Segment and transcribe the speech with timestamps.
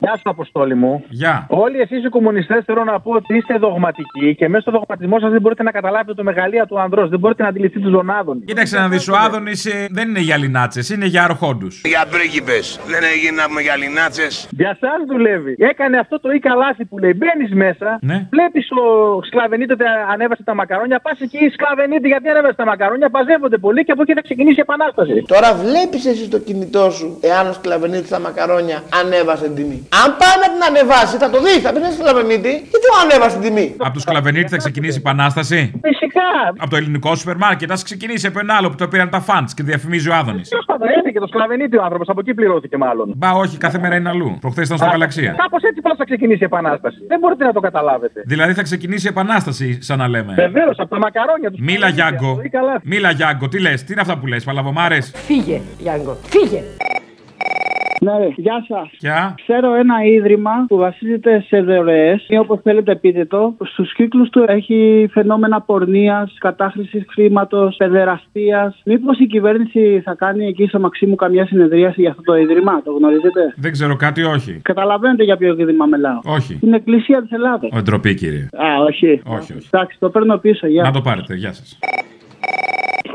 [0.00, 1.04] Γεια σου, Αποστόλη μου.
[1.08, 1.46] Γεια.
[1.48, 5.30] Όλοι εσείς οι κομμουνιστές θέλω να πω ότι είστε δογματικοί και μέσα στο δογματισμό σας
[5.30, 7.08] δεν μπορείτε να καταλάβετε το μεγαλείο του ανδρός.
[7.08, 8.40] Δεν μπορείτε να αντιληφθείτε τον Άδωνη.
[8.44, 11.82] Κοίταξε να δεις, ο Άδωνης δεν είναι για λινάτσες, είναι για αρχόντους.
[11.84, 12.80] Για πρίγκιπες.
[12.86, 14.48] Δεν έγιναμε για λινάτσες.
[14.50, 15.54] Για εσά δουλεύει.
[15.58, 17.12] Έκανε αυτό το ή καλάθι που λέει.
[17.16, 18.26] Μπαίνεις μέσα, Ναι.
[18.30, 18.82] βλέπεις ο
[19.22, 21.00] σκλαβενίτη ότι ανέβασε τα μακαρόνια.
[21.00, 23.10] Πας εκεί η σκλαβενίτη γιατί ανέβασε τα μακαρόνια.
[23.10, 25.24] Παζεύονται πολύ και από εκεί θα ξεκινήσει η επανάσταση.
[25.26, 29.87] Τώρα βλέπεις εσύ στο κινητό σου, εάν ο σκλαβενίτης τα μακαρόνια ανέβασε την τιμή.
[30.02, 33.34] Αν πάει να την ανεβάσει, θα το δεις, θα πεις ένα σκλαβενίτη, γιατί μου ανέβασε
[33.38, 35.58] την τιμή; Από τους Σκλαβενίτη θα ξεκινήσει η επανάσταση.
[35.88, 36.28] Φυσικά.
[36.58, 37.70] Από το ελληνικό σούπερ μάρκετ.
[37.72, 40.48] Α ξεκινήσει από ένα άλλο που το πήραν τα φαντς και διαφημίζει ο Άδωνης.
[40.48, 42.08] Ποιος θα έρθει και το σκλαβενίτη ο άνθρωπος.
[42.08, 43.12] Από εκεί πληρώθηκε μάλλον.
[43.16, 44.36] Μπα, όχι, κάθε μέρα είναι αλλού.
[44.40, 45.34] Προχθές ήταν στο γαλαξία.
[45.38, 46.98] Κάπως έτσι πώς θα ξεκινήσει η επανάσταση.
[47.08, 48.22] Δεν μπορείτε να το καταλάβετε.
[48.26, 50.34] Δηλαδή θα ξεκινήσει η επανάσταση, σαν να λέμε.
[50.34, 51.60] Βεβαίως από τα μακαρόνια τους.
[51.60, 52.40] Μίλα Γιάγκο.
[52.82, 56.62] Μίλα Γιάγκο, τι λες, τι είναι αυτά που λες, παλαβομάρες; Φύγε, Γιάνγκο, φύγε.
[58.00, 58.88] Ναι, ρε, γεια σας.
[58.98, 59.34] Ποια.
[59.42, 63.56] Ξέρω ένα ίδρυμα που βασίζεται σε δωρεές ή όπως θέλετε πείτε το.
[63.64, 68.80] Στους κύκλους του έχει φαινόμενα πορνείας, κατάχρησης χρήματος, παιδεραστίας.
[68.84, 72.92] Μήπως η κυβέρνηση θα κάνει εκεί στο Μαξίμου καμιά συνεδρίαση για αυτό το ίδρυμα, το
[72.92, 74.60] γνωρίζετε; Δεν ξέρω κάτι, όχι.
[74.62, 76.18] Καταλαβαίνετε για ποιος ίδρυμα μιλάω.
[76.24, 76.54] Όχι.
[76.54, 77.68] Την Εκκλησία της Ελλάδα.
[77.72, 78.42] Ο ντροπή, κύριε.
[78.42, 79.22] Α, όχι.
[79.26, 79.68] Όχι, όχι.
[79.70, 80.82] Εντάξει, το παίρνω πίσω, γεια.
[80.82, 81.78] Να το πάρετε, γεια σας.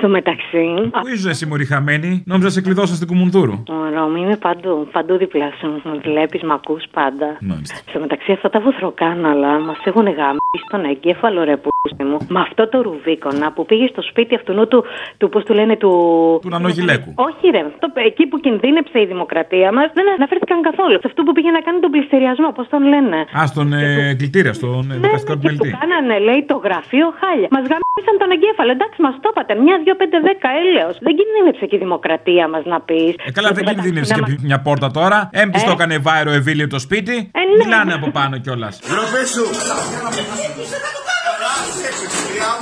[0.03, 0.65] Στο μεταξύ.
[1.01, 3.55] Πού είσαι εσύ, Μωρή χαμένη, νόμιζα σε κλειδώσα στην Κουμουνδούρου.
[3.75, 5.67] Ο Ρώμη είμαι παντού, παντού δίπλα σου.
[5.83, 7.37] Με βλέπεις, με ακούς πάντα.
[7.41, 7.75] Μάλιστα.
[7.89, 10.37] Στο μεταξύ, αυτά τα βοθροκάναλα μας έχουν γάμει
[10.67, 12.17] στον εγκέφαλο ρε πούστη μου.
[12.35, 14.83] Με αυτό το ρουβίκονα που πήγε στο σπίτι αυτού του,
[15.17, 15.91] του πώς του λένε, του.
[16.41, 17.13] Του Νανογιλέκου.
[17.27, 17.61] Όχι, ρε.
[17.79, 20.97] Το, εκεί που κινδύνεψε η δημοκρατία μας δεν αναφέρθηκαν καθόλου.
[21.03, 23.19] Σε αυτό που πήγε να κάνει τον πληστηριασμό, πώς τον λένε.
[23.39, 25.77] Α, στον ε, κλητήρα, στον ε, δικαστικό Και που επιμελητή.
[25.79, 27.47] κάνανε, λέει, το γραφείο χάλια.
[27.55, 28.71] Μας γαμίσαν τον εγκέφαλο.
[28.77, 29.53] Εντάξει, μας το είπατε.
[29.63, 30.97] Μια, δύο, πέντε, δέκα έλεος.
[31.05, 33.15] Δεν κινδύνεψε και η δημοκρατία μας να πει.
[33.27, 35.29] Ε, καλά, δεν κινδύνευσε και μια πόρτα τώρα.
[35.31, 37.15] Έμπει το έκανε βάερο ευήλιο το σπίτι.
[37.15, 37.63] Ε, ναι.
[37.63, 38.79] Μιλάνε από πάνω κιόλας.
[38.87, 39.45] Ντροπέ σου.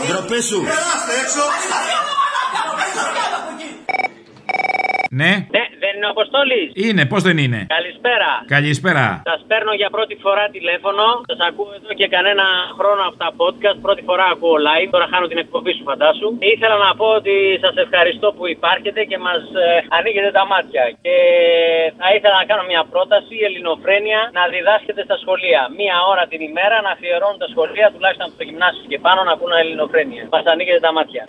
[0.07, 0.59] Ντροπέ σου.
[5.13, 5.70] Ναι, Ναι, δεν
[6.01, 6.67] είναι ο Αποστόλης.
[6.87, 8.31] είναι, πώς δεν είναι; Καλησπέρα.
[8.55, 9.05] Καλησπέρα.
[9.31, 11.05] Σας παίρνω για πρώτη φορά τηλέφωνο.
[11.29, 12.45] Σας ακούω εδώ και κανένα
[12.77, 13.77] χρόνο από τα podcast.
[13.87, 14.89] Πρώτη φορά ακούω live.
[14.95, 16.27] Τώρα χάνω την εκπομπή σου, φαντάσου.
[16.53, 19.43] Ήθελα να πω ότι σας ευχαριστώ που υπάρχετε και μας
[19.97, 20.83] ανοίγετε τα μάτια.
[21.05, 21.15] Και
[21.99, 23.33] θα ήθελα να κάνω μια πρόταση.
[23.41, 25.61] Η ελληνοφρένεια να διδάσκεται στα σχολεία.
[25.79, 29.31] Μία ώρα την ημέρα να αφιερώνουν τα σχολεία, τουλάχιστον από το γυμνάσιο και πάνω, να
[29.35, 30.23] ακούνε ελληνοφρένεια.
[30.33, 31.23] Μας ανοίγετε τα μάτια.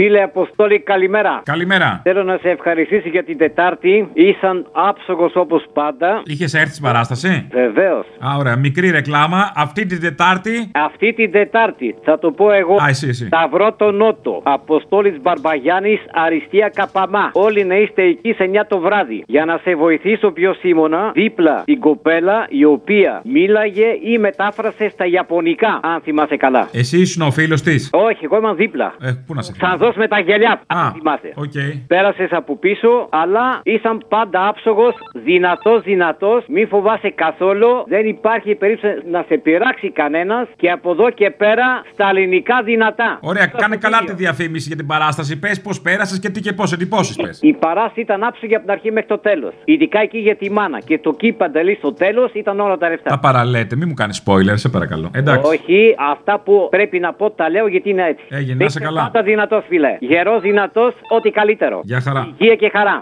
[0.00, 1.42] Φίλε Αποστόλη, καλημέρα.
[1.44, 2.00] Καλημέρα.
[2.02, 4.08] Θέλω να σε ευχαριστήσω για την Τετάρτη.
[4.12, 6.22] Ήσαν άψογος όπως πάντα.
[6.24, 8.06] Είχες έρθει στην παράσταση; Βεβαίως.
[8.18, 8.56] Α, ωραία.
[8.56, 9.52] Μικρή ρεκλάμα.
[9.54, 12.74] Αυτή την Τετάρτη; Αυτή την Τετάρτη θα το πω εγώ.
[12.74, 13.26] Α, εσύ, εσύ.
[13.26, 14.40] Σταυρό το Νότο.
[14.42, 17.30] Αποστόλης Μπαρμπαγιάννης, Αριστεία Καπαμά.
[17.32, 19.22] Όλοι να είστε εκεί σε 9 το βράδυ.
[19.26, 25.06] Για να σε βοηθήσω πιο σήμωνα, δίπλα την κοπέλα η οποία μίλαγε ή μετάφρασε στα
[25.06, 26.68] Ιαπωνικά, αν θυμάσαι καλά.
[26.72, 28.94] Εσύ ήσουν ο φίλος της; Όχι, εγώ ήμουν δίπλα.
[29.00, 31.32] Ε, πού να σε Θα δώσ' με τα γυαλιά, Α, αν θυμάσαι.
[31.34, 31.52] οκ.
[31.86, 36.44] Πέρασες από πίσω, αλλά ήσαν πάντα άψογος, δυνατός, δυνατός.
[36.48, 37.84] Μη φοβάσαι καθόλου.
[37.86, 40.46] Δεν υπάρχει περίπτωση να σε πειράξει κανένας.
[40.56, 43.18] Και από εδώ και πέρα στα ελληνικά δυνατά.
[43.20, 44.14] Ωραία, Αυτό κάνε το καλά ίδιο.
[44.14, 45.38] τη διαφήμιση για την παράσταση.
[45.38, 47.38] Πες πώς πέρασες και τι και πώς εντυπώσεις πες.
[47.42, 49.52] Η παράσταση ήταν άψογη από την αρχή μέχρι το τέλος.
[49.64, 50.80] Ειδικά εκεί για τη μάνα.
[50.80, 53.10] Και το κυρ Παντελή στο τέλος ήταν όλα τα λεφτά.
[53.10, 55.10] Τα παραλέτε, μην μου κάνεις spoiler, σε παρακαλώ.
[55.14, 55.50] Εντάξει.
[55.50, 58.24] Όχι, αυτά που πρέπει να πω τα λέω γιατί είναι έτσι.
[58.28, 59.02] Έγινε, να είσαι Είστε καλά.
[59.02, 59.77] Πάντα δυνατό, φίλε.
[60.00, 61.80] Γερός, δυνατός, ό,τι καλύτερο.
[61.84, 62.34] Γεια χαρά.
[62.38, 63.00] Υγεία και χαρά.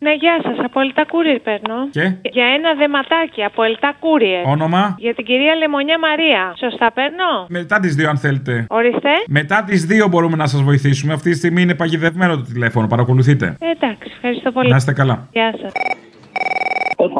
[0.00, 0.56] Ναι, γεια σας.
[0.64, 1.88] Από Ελτά Courier παίρνω.
[1.90, 4.50] Και; Για ένα δεματάκι από Ελτά Courier.
[4.50, 6.54] όνομα; Για την κυρία Λεμονιά Μαρία.
[6.58, 8.66] Σωστά παίρνω; Μετά τις δύο, αν θέλετε.
[8.68, 9.10] Ορίστε.
[9.28, 11.12] Μετά τις δύο μπορούμε να σας βοηθήσουμε.
[11.12, 12.86] Αυτή τη στιγμή είναι παγιδευμένο το τηλέφωνο.
[12.86, 13.56] Παρακολουθείτε.
[13.60, 14.70] Ε, εντάξει, ευχαριστώ πολύ.
[14.70, 15.28] Να είστε καλά.
[15.32, 15.72] Γεια σας.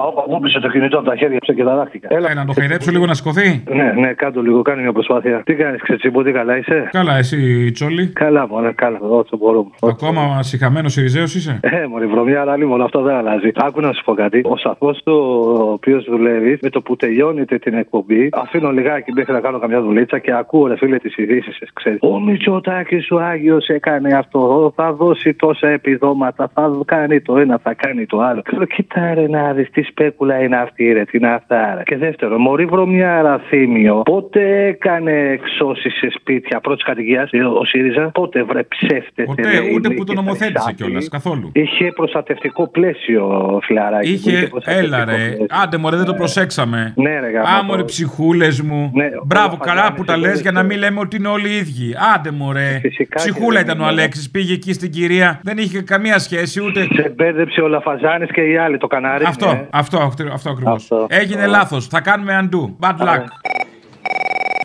[0.07, 2.09] Όπα, όπα, μου πήσε το κινητό από τα χέρια ψε και τα δάχτυκα.
[2.11, 3.62] Έλα, να το χαϊδέψω λίγο να σηκωθεί.
[3.75, 5.43] Ναι, ναι, κάτω λίγο, κάνει μια προσπάθεια.
[5.44, 8.06] Τι κάνεις, Ξετσίμπο, τι καλά είσαι; Καλά, εσύ, Τσόλι.
[8.06, 9.71] Καλά, μωρέ, καλά, όσο μπορούμε.
[9.81, 13.50] Ακόμα συχαμένος Ιριζέος είσαι; Ε, μωρή βρωμιά, αλλά λίγο αυτό δεν αλλάζει.
[13.55, 14.41] Άκου να σου πω κάτι.
[14.44, 15.12] Ο σαφός του
[15.59, 19.81] ο οποίος δουλεύει, με το που τελειώνεται την εκπομπή, αφήνω λιγάκι μέχρι να κάνω καμιά
[19.82, 21.99] δουλίτσα και ακούω, ρε φίλε, τις ειδήσεις, ξέρεις.
[22.03, 27.75] Ο Μητσοτάκης ο Άγιος έκανε αυτό, θα δώσει τόσα επιδόματα, θα κάνει το ένα, θα
[27.75, 28.43] κάνει το άλλο.
[28.50, 31.75] Λέω, κοίτα ρε να δεις τι Τις σπέκουλα είναι αυτή, ρε, τι είναι αυτά.
[31.77, 31.83] Ρε.
[31.83, 37.31] Και δεύτερον, Μωρή βρωμιά θύμιο, πότε έκανε εξώσεις σε σπίτια πρώτης κατοικίας
[37.61, 39.23] ο ΣΥΡΙΖΑ, πότε βρε ψεύτε.
[39.25, 41.50] Ποτέ, ούτε που το νομοθέτησε κιόλας καθόλου.
[41.53, 44.11] Είχε προστατευτικό πλαίσιο, φιλαράκι.
[44.12, 45.37] Είχε, έλα ρε.
[45.62, 46.93] Άντε μωρέ, δεν το προσέξαμε.
[46.97, 48.91] Ναι, ρε, Άμορε ψυχούλες μου.
[48.95, 51.95] Ναι, Μπράβο, καλά που τα λες για να μην λέμε ότι είναι όλοι οι ίδιοι.
[52.15, 52.81] Άντε μωρέ.
[53.15, 56.88] Ψυχούλα ήταν ο Αλέξης, πήγε εκεί στην κυρία, δεν είχε καμία σχέση ούτε.
[56.93, 59.25] Σε μπέρδεψε ο Λαφαζάνης και οι άλλοι το κανάρι.
[59.25, 59.67] Αυτό, ναι.
[59.73, 60.77] Αυτό, αυτό, αυτό ακριβώ.
[61.09, 61.87] Έγινε λάθος.
[61.87, 62.87] Θα κάνουμε undo.
[62.87, 63.25] Bad luck.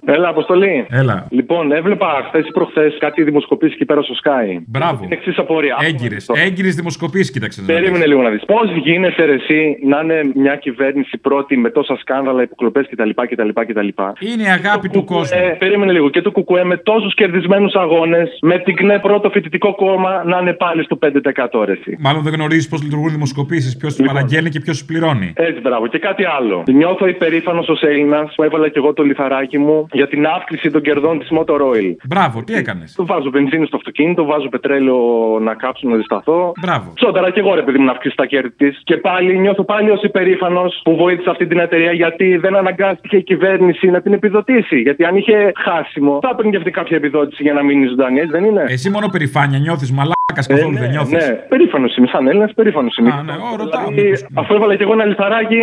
[0.10, 0.86] Έλα, Αποστολή.
[0.90, 1.28] Έλα.
[1.30, 4.62] Λοιπόν, έβλεπα χθες ή προχθές κάτι δημοσκοπήσεις εκεί πέρα στο Sky.
[4.68, 5.00] Μπράβο.
[5.02, 5.76] Την εξής απορία.
[5.80, 6.30] Έγκυρες.
[6.46, 7.62] Έγκυρες δημοσκοπήσεις, κοίταξε.
[7.62, 8.08] να Περίμενε δεις.
[8.08, 8.46] λίγο να δεις.
[8.46, 13.10] Πώς γίνεται ρε, εσύ να είναι μια κυβέρνηση πρώτη με τόσα σκάνδαλα, υποκλοπές κτλ.
[13.30, 13.88] κτλ, κτλ.
[14.32, 15.40] Είναι η αγάπη του κόσμου.
[15.44, 16.10] Ε, περίμενε λίγο.
[16.10, 20.54] Και το Κουκουέ με τόσους κερδισμένους αγώνες, με την ΚΝΕ πρώτο φοιτητικό κόμμα να είναι
[20.54, 21.98] πάλι στο 5% ρε, εσύ.
[22.00, 25.34] Μάλλον δεν γνωρίζεις πώς λειτουργούν οι δημοσκοπήσεις, ποιος τις παραγγέλνει και ποιος τις πληρώνει.
[25.36, 25.88] Έτσι, μπράβο.
[25.88, 26.64] Και κάτι άλλο.
[26.72, 30.82] Νιώθω υπερήφανος ως Έλληνας που έβαλα και εγώ το λιθαράκι μου για την αύξηση των
[30.82, 31.96] κερδών της Motor Oil.
[32.08, 35.00] Μπράβο, τι έκανες; Του βάζω βενζίνη στο αυτοκίνητο, βάζω πετρέλαιο
[35.48, 36.52] να κάψω να ζεσταθώ.
[36.62, 36.88] Μπράβο.
[36.96, 38.82] Τσόνταρα και εγώ ρε παιδί μου να αυξήσει τα κέρδη της.
[38.84, 43.24] Και πάλι νιώθω πάλι ως υπερήφανος που βοήθησε αυτή την εταιρεία γιατί δεν αναγκάστηκε η
[43.24, 44.78] κυβέρνηση να την επιδοτήσει.
[44.80, 48.32] Γιατί αν είχε χάσιμο, θα έπαιρνε και αυτή κάποια επιδότηση για να μείνει ζωντανή, έτσι
[48.32, 51.28] δεν είναι; Εσύ μόνο περηφάνεια νιώθεις, μαλάκας καθόλου ναι, δεν νιώθεις.
[51.28, 53.10] Ναι, περήφανος είμαι, σαν Έλληνας, περήφανος είμαι.
[53.10, 53.88] Α, ναι, ω, ρωτάω.
[53.90, 55.62] Δηλαδή, αφού έβαλα και εγώ ένα λιθαράκι.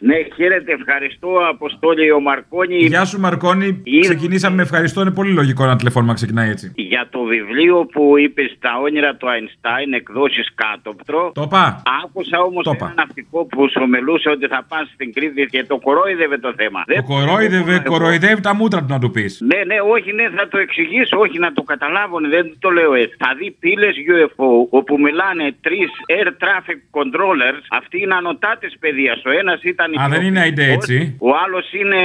[0.00, 2.76] Ναι, χαίρετε, ευχαριστώ, Αποστόλη ο Μαρκόνη.
[2.76, 3.82] Γεια σου Μαρκόνη.
[4.00, 5.00] Ξεκινήσαμε με ευχαριστώ.
[5.00, 6.72] Είναι πολύ λογικό ένα τηλεφώνημα να ξεκινάει έτσι.
[6.74, 11.32] Για το βιβλίο που είπες στα όνειρα του Αϊνστάιν, εκδόσεις κάτωπτρο.
[11.34, 11.82] Το πά.
[12.04, 16.38] Άκουσα όμως ένα ναυτικό που σου μιλούσε ότι θα πας στην Κρήτη και το κορόιδευε
[16.38, 16.84] το θέμα.
[16.86, 19.40] Το κορόιδευε, κοροϊδεύει τα μούτρα του να του πεις.
[19.40, 23.16] Ναι, ναι, όχι, ναι, θα το εξηγήσω, όχι να το καταλάβουν, δεν το λέω έτσι.
[23.18, 27.60] Θα δει πύλες UFO όπου μιλάνε τρεις air traffic controllers.
[27.70, 29.14] Αυτοί είναι ανωτάτες παιδεία.
[29.26, 31.16] Ο ένας ήταν Α, δεν είναι αϊντε έτσι.
[31.20, 32.00] ο άλλος είναι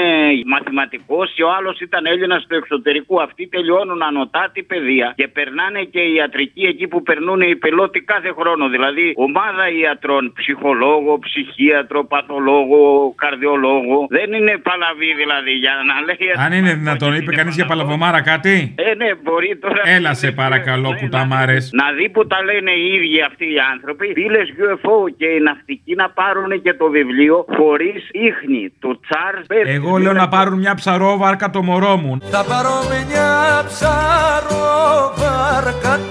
[0.45, 3.21] μαθηματικός και ο άλλος ήταν Έλληνας του εξωτερικού.
[3.21, 8.31] Αυτοί τελειώνουν ανωτάτη παιδεία και περνάνε και οι ιατρικοί εκεί που περνούν οι πιλότοι κάθε
[8.39, 8.69] χρόνο.
[8.69, 13.97] Δηλαδή, ομάδα ιατρών, ψυχολόγο, ψυχίατρο, παθολόγο, καρδιολόγο.
[14.09, 16.45] Δεν είναι παλαβή δηλαδή για να λέει.
[16.45, 19.81] Αν είναι δυνατόν, είπε κανείς για παλαβομάρα κάτι; Ε, ναι, μπορεί τώρα.
[19.85, 21.57] Έλα σε παρακαλώ, κουταμάρε.
[21.71, 24.13] Να δει που τα λένε οι ίδιοι αυτοί οι άνθρωποι.
[24.13, 27.72] Πύλε UFO και οι ναυτικοί να πάρουν και το βιβλίο χωρίς
[28.11, 32.17] ίχνη του Τσάρλς Εγώ λέω να πάρουν μια ψαρόβαρκα το μωρό μου.
[32.31, 32.69] Θα πάρω
[33.07, 35.19] μια ψαροβάρκα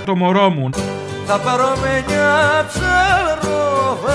[0.05, 0.71] Το μωρό μου.
[1.27, 1.69] Θα πάρω
[2.09, 4.11] μια ψαροβάρκα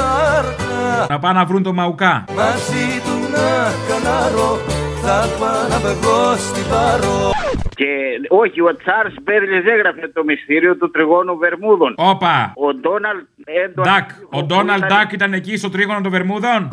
[1.09, 2.25] Να πάνε να βρουν το μαουκά.
[2.35, 4.59] Μαζί του να κανάρω
[5.01, 7.36] Θα πάω να βγω στη βάρο
[7.79, 7.89] Και
[8.27, 11.93] όχι, ο Τσάρλ Μπέρλι έγραφε το μυστήριο του τριγώνου Βερμούδων.
[11.97, 12.53] Όπα.
[12.55, 13.25] Ο Ντόναλτ
[13.63, 13.89] Έντουαρτ.
[13.89, 14.09] Ντακ.
[14.29, 16.69] Ο Ντόναλντ Ντακ ήταν εκεί στο τρίγωνο των Βερμούδων;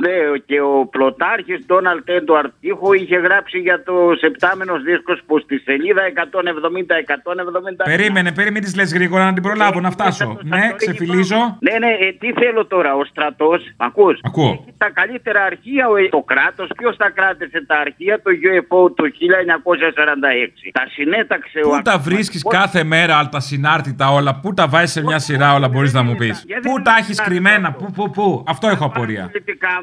[0.00, 5.58] Ναι, και ο πλωτάρχη Ντόναλτ Έντουαρτ Τύχο είχε γράψει για το σεπτάμενος δίσκος που στη
[5.58, 7.84] σελίδα 170-170.
[7.84, 10.38] Περίμενε, περίμενε, τις λες γρήγορα να την προλάβω να φτάσω.
[10.42, 11.58] Ναι, ξεφυλίζω.
[11.60, 13.60] Ναι, ναι, ε, τι θέλω τώρα, ο στρατός.
[13.76, 14.50] Ακούς; Ακούω.
[14.50, 16.68] Έχει τα καλύτερα αρχεία ο, το κράτος.
[16.76, 20.70] Ποιος τα κράτησε τα αρχεία το UFO το 1946.
[20.72, 24.92] Τα συνέταξε ο Πού τα βρίσκεις κάθε μέρα, αλλά τα συνάρτητα όλα; Πού τα βάζεις
[24.92, 28.44] σε μια σειρά όλα, μπορείς να μου πεις; Πού τα έχεις κρυμμένα, πού, πού, πού;
[28.46, 29.30] Αυτό έχω απορία.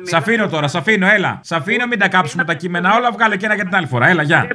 [0.02, 1.40] Σ' αφήνω τώρα, σ' αφήνω, έλα.
[1.44, 4.08] Σ' αφήνω, μην τα κάψουμε τα κείμενα όλα, βγάλε και ένα για την άλλη φορά.
[4.08, 4.48] Έλα, γεια.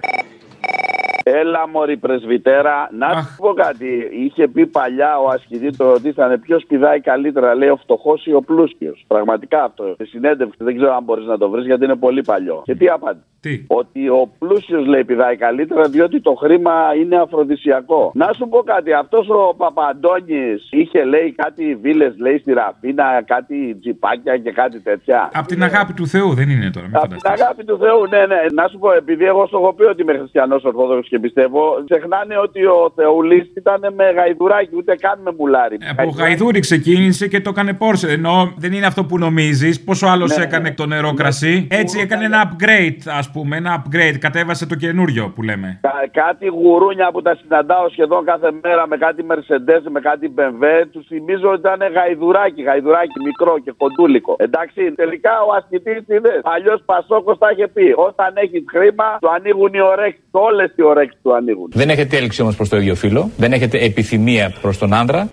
[1.28, 4.08] Έλα μωρή πρεσβυτέρα, να σου πω κάτι.
[4.12, 8.40] Είχε πει παλιά ο ασκητή το ρωτήσανε ποιο πηδάει καλύτερα, λέει ο φτωχός ή ο
[8.40, 9.04] πλούσιος.
[9.06, 9.94] Πραγματικά αυτό.
[9.96, 12.62] Σε συνέντευξη δεν ξέρω αν μπορείς να το βρεις γιατί είναι πολύ παλιό.
[12.64, 13.24] Και τι απάντησε.
[13.40, 18.10] Τι; Ότι ο πλούσιος λέει πηδάει καλύτερα διότι το χρήμα είναι αφροδισιακό.
[18.14, 18.92] Να σου πω κάτι.
[18.92, 25.30] Αυτός ο Παπαντώνης είχε λέει κάτι βίλες, λέει στη Ραφίνα, κάτι τζιπάκια και κάτι τέτοια.
[25.34, 26.86] Απ' την αγάπη του Θεού δεν είναι τώρα.
[26.86, 27.42] Μην Από την φανταστείς.
[27.44, 28.40] αγάπη του Θεού, ναι, ναι.
[28.52, 32.38] Να σου πω, επειδή εγώ σου έχω πει ότι είμαι χριστιανός Ορθόδοξος και πιστεύω, ξεχνάνε
[32.38, 35.78] ότι ο Θεούλης ήταν με γαϊδουράκι, ούτε καν με μουλάρι.
[35.96, 38.08] Από γαϊδούρι ξεκίνησε και το έκανε πόρσε.
[38.12, 39.84] Ενώ δεν είναι αυτό που νομίζεις.
[39.84, 40.44] Πόσο άλλος Ναι.
[40.44, 41.66] έκανε το νερό κρασί.
[41.70, 43.56] Έτσι έκανε ένα upgrade, ας πούμε.
[43.56, 44.16] Ένα upgrade.
[44.20, 45.78] Κατέβασε το καινούριο που λέμε.
[45.82, 50.64] Κα- κάτι γουρούνια που τα συναντάω σχεδόν κάθε μέρα με κάτι Mercedes, με κάτι BMW,
[50.92, 54.36] τους θυμίζω ότι ήταν γαϊδουράκι, γαϊδουράκι μικρό και κοντούλικο.
[54.38, 56.40] Εντάξει, τελικά ο ασκητής είδες.
[56.44, 57.92] Αλλιώς Πασόκος τα είχε πει.
[57.96, 60.20] Όταν έχεις χρήμα, του ανοίγουν οι ωρέξει.
[60.30, 61.70] Όλες οι ωρέξει του ανοίγουν.
[61.72, 63.30] Δεν έχετε έλξη όμως προς το ίδιο φύλλο.
[63.36, 65.28] Δεν έχετε επιθυμία προς τον άντρα.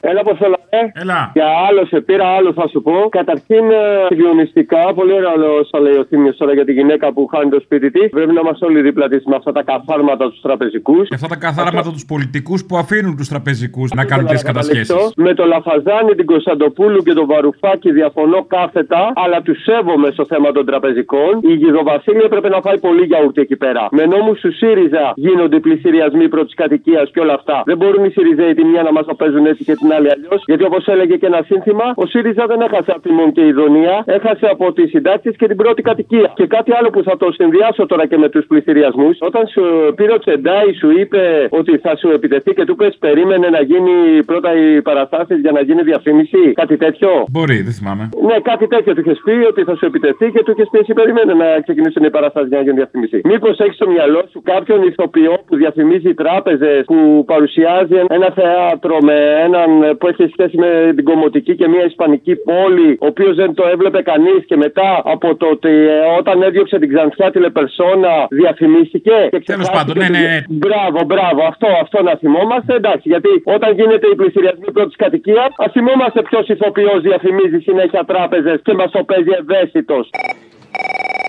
[0.00, 0.63] Έλα, Αποστολά.
[1.02, 1.30] Έλα.
[1.34, 2.96] Για άλλο σε πήρα, άλλο θα σου πω.
[3.08, 7.50] Καταρχήν, ε, συγκλονιστικά, πολύ ωραίο όσα λέει ο Θήμιος τώρα για τη γυναίκα που χάνει
[7.50, 8.08] το σπίτι της.
[8.10, 11.08] Πρέπει να είμαστε όλοι δίπλα της με αυτά τα καθάρματα τους τραπεζικούς.
[11.08, 15.12] Και αυτά τα καθάρματα τους πολιτικούς που αφήνουν τους τραπεζικούς να κάνουν τις κατασχέσεις.
[15.16, 20.52] Με το Λαφαζάνη, την Κωνσταντοπούλου και τον Βαρουφάκη διαφωνώ κάθετα, αλλά τους σέβομαι στο θέμα
[20.52, 21.30] των τραπεζικών.
[21.42, 23.88] Η Γιδοβασίλεια έπρεπε να φάει πολύ γιαούρτι εκεί πέρα.
[23.90, 27.62] Με νόμους του ΣΥΡΙΖΑ γίνονται πληστηριασμοί πρώτης κατοικίας και όλα αυτά.
[27.64, 30.42] Δεν μπορούν οι ΣΥΡΙΖΑΙ τη μία να μας το παίζουν έτσι και την άλλη αλλιώς.
[30.46, 33.48] Γιατί όπως έλεγε και ένα σύνθημα, ο ΣΥΡΙΖΑ δεν έχασε από τη Μον και η
[33.48, 36.32] Ιδονία, έχασε από τις συντάξεις και την πρώτη κατοικία.
[36.34, 39.10] Και κάτι άλλο που θα το συνδυάσω τώρα και με τους πληστηριασμού.
[39.18, 39.62] Όταν σου
[39.96, 44.24] πήρε ο Τσεντάι, σου είπε ότι θα σου επιτεθεί και του πες περίμενε να γίνει
[44.24, 46.52] πρώτα οι παραστάσεις για να γίνει διαφήμιση.
[46.52, 48.08] Κάτι τέτοιο; Μπορεί, δεν θυμάμαι.
[48.28, 50.92] Ναι, κάτι τέτοιο του είχες πει ότι θα σου επιτεθεί και του είχες πει εσύ
[50.92, 53.20] περίμενε να ξεκινήσουν οι παραστάσεις για να γίνει διαφήμιση.
[53.24, 59.16] Μήπως έχεις στο μυαλό σου κάποιον ηθοποιό που διαφημίζει τράπεζες, που παρουσιάζει ένα θέατρο με
[59.46, 63.64] έναν που έχει σχέση με την Κομωτική και μια Ισπανική πόλη, ο οποίος δεν το
[63.72, 69.28] έβλεπε κανείς και μετά από το ότι ε, όταν έδιωξε την ξανθιά τηλεπερσόνα διαφημίστηκε.
[69.44, 70.38] Τέλος πάντων, ναι, ναι, ναι.
[70.48, 72.74] Μπράβο, μπράβο, αυτό, αυτό να θυμόμαστε.
[72.74, 78.60] Εντάξει, γιατί όταν γίνεται η πληστηριασμή πρώτης κατοικίας, ας θυμόμαστε ποιος ηθοποιός διαφημίζει συνέχεια τράπεζες
[78.64, 80.10] και μας το παίζει ευαίσθητος.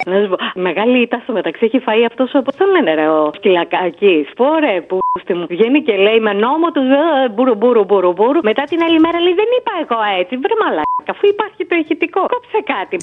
[0.10, 2.42] Να σου πω, μεγάλη ήττα στο μεταξύ έχει φάει αυτός ο.
[2.46, 4.14] Πώς το λένε, ρε, ο σκυλακάκι.
[4.32, 8.40] Σπόρε που στη μου βγαίνει και λέει με νόμο τους «Ε, μπουρου μπουρου μπουρου μπουρου.
[8.50, 10.34] Μετά την άλλη μέρα λέει δεν είπα εγώ έτσι.
[10.44, 12.22] Βρε μαλάκα, αφού υπάρχει το ηχητικό.
[12.34, 12.94] Κόψε κάτι.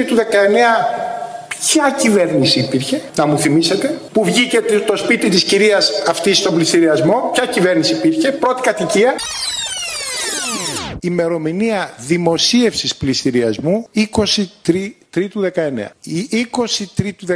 [0.00, 0.22] 23 του 19
[1.58, 7.30] Ποια κυβέρνηση υπήρχε, να μου θυμίσετε, που βγήκε το σπίτι της κυρίας αυτής στον πληστηριασμό,
[7.32, 9.14] ποια κυβέρνηση υπήρχε, πρώτη κατοικία.
[11.00, 14.92] Ημερομηνία δημοσίευσης πληστηριασμού 23
[15.26, 15.86] του 19.
[16.30, 17.34] Η 23 του 19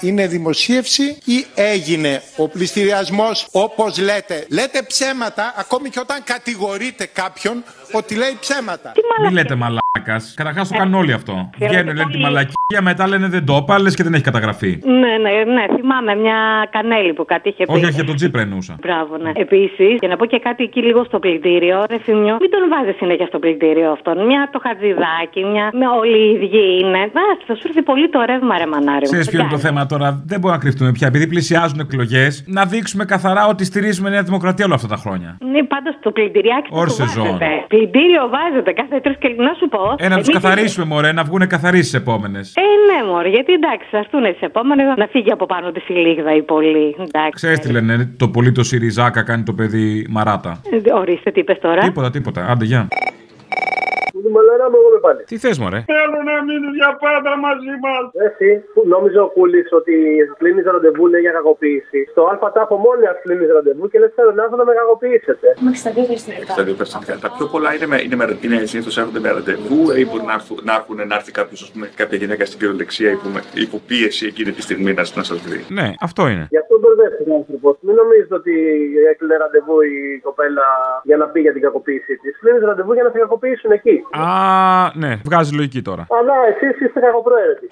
[0.00, 4.46] είναι δημοσίευση ή έγινε ο πληστηριασμός όπως λέτε.
[4.50, 8.92] Λέτε ψέματα ακόμη και όταν κατηγορείτε κάποιον ότι λέει ψέματα.
[9.22, 10.16] Μην λέτε μαλάκα.
[10.34, 11.50] Καταρχά το κάνουν όλοι αυτό.
[11.58, 14.80] Βγαίνουν, λένε τη μαλακία, μετά λένε δεν το είπα, λες και δεν έχει καταγραφεί.
[14.84, 17.72] Ναι, ναι, ναι, θυμάμαι μια κανέλη που κάτι είχε πει.
[17.72, 18.74] Όχι, όχι, για τον Τζίπρα εννοούσα.
[18.80, 19.30] Μπράβο, ναι.
[19.34, 22.92] Επίση, για να πω και κάτι εκεί λίγο στο πλυντήριο, ρε Θημιό, μην τον βάζει
[22.98, 24.26] συνέχεια στο πλυντήριο αυτόν.
[24.26, 25.70] Μια το χατζηδάκι, μια.
[25.72, 26.97] Με όλοι οι ίδιοι είναι.
[27.02, 29.04] Α, θα σου έρθει πολύ το ρεύμα, ρε μανάρι.
[29.04, 31.06] Ξέρεις ποιο είναι το θέμα τώρα; Δεν μπορούμε να κρυφτούμε πια.
[31.06, 35.38] Επειδή πλησιάζουν εκλογές, να δείξουμε καθαρά ότι στηρίζουμε Νέα Δημοκρατία όλα αυτά τα χρόνια.
[35.52, 37.24] Ναι, πάντως το πλυντηριάκι Όρ του σεζόν.
[37.24, 37.46] βάζετε.
[37.68, 39.94] Πλυντήριο βάζετε κάθε τρεις και να σου πω.
[39.98, 42.52] Ε, να τους εμείς- καθαρίσουμε, μωρέ, να βγουν καθαροί στις επόμενες.
[42.56, 45.92] Ε, ναι, μωρέ, γιατί εντάξει, θα έρθουν τι επόμενες να φύγει από πάνω τη η
[45.94, 46.94] λίγδα ή πολύ.
[46.98, 47.30] Εντάξει.
[47.34, 50.60] Ξέρεις τι λένε, το πολύ το Σιριζάκα κάνει το παιδί μαράτα.
[50.86, 51.80] Ε, Ορίστε, τι είπες τώρα.
[51.80, 52.46] Τίποτα, τίποτα.
[52.50, 52.88] Άντε, γεια.
[54.36, 55.20] Μαλάρα μου, εγώ με πάλι.
[55.30, 58.02] Τι θες, μωρέ; Θέλω να μείνουν για πάντα μαζί μας.
[58.26, 59.94] Εσύ, που νόμιζε ο Κούλης ότι
[60.40, 61.98] κλείνεις ραντεβού λέει για κακοποίηση.
[62.12, 65.46] Στο ΑΛΦΑ τάφο μόνη σα κλείνεις ραντεβού και λες θέλω να έρθω να με κακοποιήσετε.
[65.64, 66.52] Μέχρι στα δύο περιστατικά.
[66.56, 67.14] Στα δύο περιστατικά.
[67.24, 70.36] Τα πιο πολλά είναι, με, είναι, με, είναι συνήθως έρχονται με ραντεβού ή μπορεί να
[70.38, 73.26] έρθουν να, έρθουν, να έρθει κάποιος, ας πούμε, κάποια γυναίκα στην κυριολεξία υπό,
[73.66, 75.58] υποπίεση εκείνη τη στιγμή να, να σας δει.
[75.78, 76.46] Ναι, αυτό είναι.
[76.50, 77.68] Γι' αυτό μπερδεύτηκε ο άνθρωπο.
[77.80, 78.54] Μην νομίζετε ότι
[79.10, 80.66] έκλεινε ραντεβού η κοπέλα
[81.08, 82.38] για να πει για την κακοποίησή της.
[82.40, 83.96] Κλείνεις ραντεβού για να σε κακοποιήσουν εκεί.
[84.10, 86.06] Α, ναι, βγάζει λογική τώρα.
[86.10, 87.68] Αλλά εσείς είστε κακοπροαίρετοι.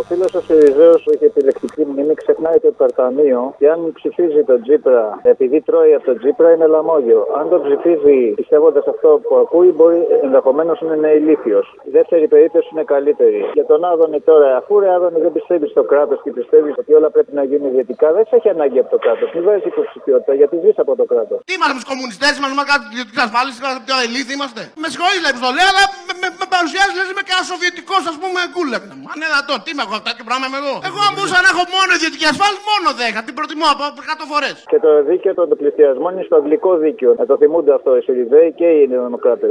[0.00, 4.58] Ο φίλος ο Σιριζέο που είχε επιλεκτική μνήμη ξεχνάει το υπερταμείο και αν ψηφίζει τον
[4.62, 7.20] Τζίπρα επειδή τρώει από τον Τζίπρα είναι λαμόγιο.
[7.38, 11.66] Αν τον ψηφίζει πιστεύοντας αυτό που ακούει, μπορεί ενδεχομένως να είναι ηλίθιος.
[11.88, 13.40] Η δεύτερη περίπτωση είναι καλύτερη.
[13.56, 17.10] Για τον Άδωνη τώρα, αφού ρε Άδωνη δεν πιστεύει στο κράτος και πιστεύεις ότι όλα
[17.14, 19.28] πρέπει να γίνουν ιδιωτικά, δεν σε έχει ανάγκη από το κράτος.
[19.34, 21.38] Μην βάζει υποψηφιότητα γιατί ζεις από το κράτος.
[21.48, 24.60] Τι είμαστε με τους κομμουνιστές, είμαστε με κάτι ιδιωτική ασφάλιση, είμαστε πιο ελίθι είμαστε.
[24.82, 27.94] Με συγχωρεί λέει που το λέω, αλλά με, με, με παρουσιάζεις λες είμαι κανένα σοβιετικό
[28.10, 28.78] ας πούμε κούλα.
[29.12, 30.74] Αν είναι δυνατόν, τι με έχω αυτά και πράγμα είμαι εδώ.
[30.88, 33.20] Εγώ αν μπορούσα να έχω μόνο ιδιωτική ασφάλιση, μόνο 10.
[33.28, 33.82] Την προτιμώ από
[34.24, 34.56] 100 φορές.
[34.72, 37.10] Και το δίκαιο των πληστηριασμών είναι στο αγγλικό δίκαιο.
[37.20, 39.48] Να το θυμούνται αυτό οι Σιριζέοι και οι Δημοκράτε.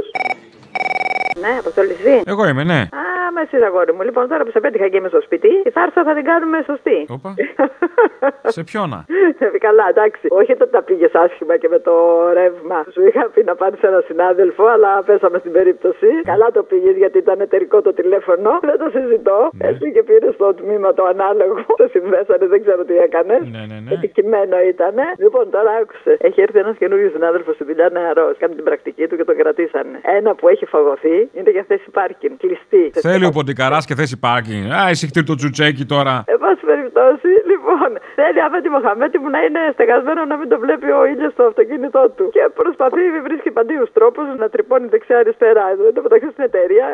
[1.44, 2.22] Ναι, αποστολιστή.
[2.32, 2.80] Εγώ είμαι, ναι.
[3.02, 3.02] Α,
[3.34, 4.02] με εσύ αγόρι μου.
[4.02, 6.98] Λοιπόν, τώρα που σε πέτυχα και είμαι στο σπίτι, η θάρσα θα την κάνουμε σωστή.
[7.16, 7.34] Όπα.
[8.56, 9.04] Σε ποιόνα.
[9.38, 10.26] Ε, Καλά, εντάξει.
[10.30, 11.94] Όχι ότι τα πήγες άσχημα και με το
[12.32, 12.78] ρεύμα.
[12.92, 16.06] Σου είχα πει να πάρεις ένα συνάδελφο, αλλά πέσαμε στην περίπτωση.
[16.24, 18.50] Καλά το πήγες γιατί ήταν εταιρικό το τηλέφωνο.
[18.62, 19.50] Δεν το συζητώ.
[19.58, 21.64] Έτσι και πήρες στο τμήμα το ανάλογο.
[21.76, 23.40] Το συνδέσανε, δεν ξέρω τι έκανες.
[23.40, 23.90] Ναι, ναι, ναι.
[23.94, 24.94] Επιτυχημένο ήταν.
[25.18, 26.16] Λοιπόν, τώρα άκουσε.
[26.20, 28.36] Έχει έρθει ένας καινούριο συνάδελφος στη δουλειά νεαρός.
[28.38, 30.00] Κάνει την πρακτική του και τον κρατήσανε.
[30.18, 32.36] Ένα που έχει φαγωθεί είναι για θέση πάρκινγκ.
[32.36, 33.00] Κλειστή.
[33.00, 34.70] Θέλει ο Ποντικαράς και θέση πάρκινγκ.
[34.70, 36.24] Α, εσύ χτύρει το τσουτσέκι τώρα.
[36.26, 40.58] Εν πάση περιπτώσει, λοιπόν, Λοιπόν, θέλει αφέτη Μοχαμέτη μου να είναι στεγασμένο να μην το
[40.64, 42.24] βλέπει ο ήλιος στο αυτοκίνητό του.
[42.36, 45.64] Και προσπαθεί, βρίσκει παντίους τρόπους να τρυπώνει δεξιά-αριστερά.
[45.72, 46.86] Εδώ εν τω μεταξύ στην εταιρεία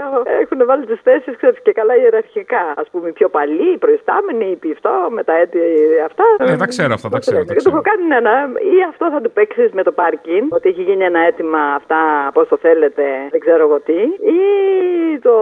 [0.42, 2.64] έχουν βάλει τις θέσεις, ξέρεις και καλά ιεραρχικά.
[2.82, 5.60] Α πούμε, οι πιο παλιοί, οι προϊστάμενοι, οι πιφτό, με τα έτη
[6.08, 6.24] αυτά.
[6.38, 7.44] Ε, τα ξέρω αυτά, τα ξέρω.
[7.44, 8.34] Τα Και του έχω κάνει ένα.
[8.74, 12.00] Ή αυτό θα του παίξεις με το πάρκιν, ότι έχει γίνει ένα αίτημα αυτά,
[12.36, 13.02] πώς το θέλετε,
[13.34, 14.00] δεν ξέρω εγώ τι.
[14.34, 14.38] Ή
[15.26, 15.34] το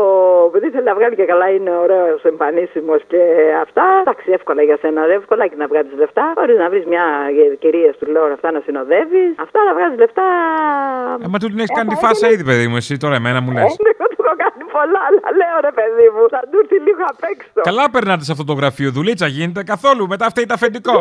[0.52, 3.22] παιδί θέλει να βγάλει και καλά, είναι ωραίος, εμφανίσιμος και
[3.64, 3.84] αυτά.
[4.00, 6.32] Εντάξει, εύκολα για σένα, ρε, εύκολα και να βγάλει λεφτά.
[6.34, 7.04] Μπορείς να βρεις μια
[7.58, 9.32] κυρία του λέω αυτά να συνοδεύεις.
[9.44, 10.26] Αυτά να βγάζεις λεφτά.
[11.24, 13.50] Ε, μα του την έχεις κάνει τη φάσα ήδη, παιδί μου, εσύ τώρα εμένα μου
[13.56, 13.62] λες.
[13.62, 17.02] Ε, Εγώ του έχω κάνει πολλά, αλλά λέω ρε παιδί μου, θα του έρθει λίγο
[17.12, 17.60] απ' έξω.
[17.70, 20.02] Καλά περνάτε σε αυτό το γραφείο, δουλίτσα γίνεται καθόλου.
[20.12, 20.98] Μετά φταίει τα αφεντικό.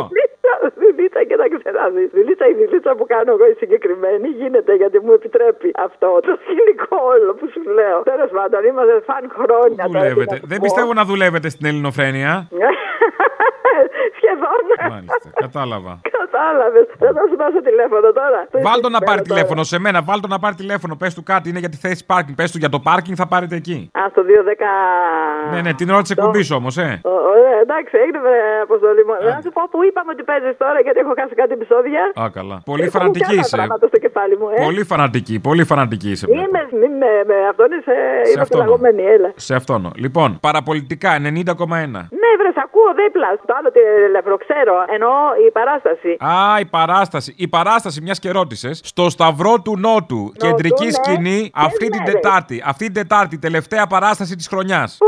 [0.83, 2.09] Δηλίτσα και να ξεράζεις.
[2.17, 6.95] Δηλίτσα η δηλίτσα που κάνω εγώ η συγκεκριμένη γίνεται γιατί μου επιτρέπει αυτό το σκηνικό
[7.13, 7.99] όλο που σου λέω.
[8.11, 9.83] Τέλος πάντων, είμαστε φαν χρόνια.
[9.85, 10.33] τώρα, τι Δουλεύετε.
[10.33, 10.63] να σου Δεν πω.
[10.67, 12.33] πιστεύω να δουλεύετε στην ελληνοφρένεια.
[14.17, 14.63] Σχεδόν.
[14.89, 15.93] Μάλιστα, κατάλαβα.
[16.19, 16.85] Κατάλαβες.
[17.03, 18.39] Δεν θα σου δώσω τηλέφωνο τώρα.
[18.67, 19.29] Βάλ το να πάρει Τώρα.
[19.29, 20.95] τηλέφωνο σε μένα, βάλ το να πάρει τηλέφωνο.
[20.95, 22.35] Πες του κάτι, είναι για τη θέση πάρκινγκ.
[22.35, 23.89] Πες του για το πάρκινγκ, θα πάρετε εκεί.
[23.99, 25.51] Α, στο 210.
[25.53, 27.01] Ναι, ναι, την ώρα τη εκπομπής όμως, ε.
[27.03, 29.13] Ω, Ωραία, εντάξει, έγινε βρε, αποστολή μου.
[29.35, 32.01] Να σου πω που είπαμε ότι παίζεις τώρα γιατί έχω χάσει κάτι επεισόδια.
[32.21, 32.57] Α, καλά.
[32.71, 33.55] Πολύ Έχω φανατική κι άλλα είσαι.
[33.55, 34.57] πράγματα στο κεφάλι μου, ε.
[34.67, 36.25] Πολύ φανατική, πολύ φανατική είσαι.
[36.29, 37.95] Είμαι, μη με, με αυτόν είσαι,
[38.31, 38.59] είμαι αυτόν.
[38.59, 39.29] πελαγωμένη, έλα.
[39.35, 39.79] Σε αυτόν.
[40.03, 42.01] Λοιπόν, παραπολιτικά 90,1.
[42.21, 43.27] Ναι, βρε, σ' ακούω δίπλα.
[43.49, 44.72] Το άλλο τηλέφωνο ξέρω.
[44.93, 45.11] Εννοώ
[45.47, 46.11] η παράσταση.
[46.19, 47.33] Α, η παράσταση.
[47.37, 48.81] Η παράσταση, μιας και ρώτησες.
[48.83, 50.91] Στο Σταυρό του Νότου, κεντρική ναι.
[50.91, 52.13] σκηνή, αυτή την μέρες.
[52.13, 52.63] Τετάρτη.
[52.65, 54.97] Αυτή την Τετάρτη, τελευταία παράσταση της χρονιάς.
[55.01, 55.05] Ω,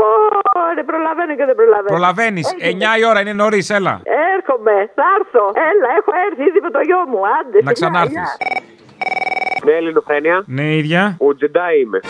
[0.74, 1.86] δεν προλαβαίνω και δεν προλαβαίνω.
[1.86, 2.54] Προλαβαίνεις.
[2.58, 2.76] Έχει.
[2.80, 4.00] 9 η ώρα είναι νωρίς, έλα.
[4.36, 5.44] Έρχομαι, θα έρθω.
[5.70, 7.18] Έλα, έχω έρθει ήδη με το γιο μου.
[7.38, 8.12] Άντε, Να φιλιά, ξανάρθεις.
[8.12, 8.64] γεια.
[9.64, 10.42] Ναι, Ελληνοφρένια.
[10.46, 11.16] Ναι, ίδια.
[11.18, 12.00] Ο Τζεντάι είμαι.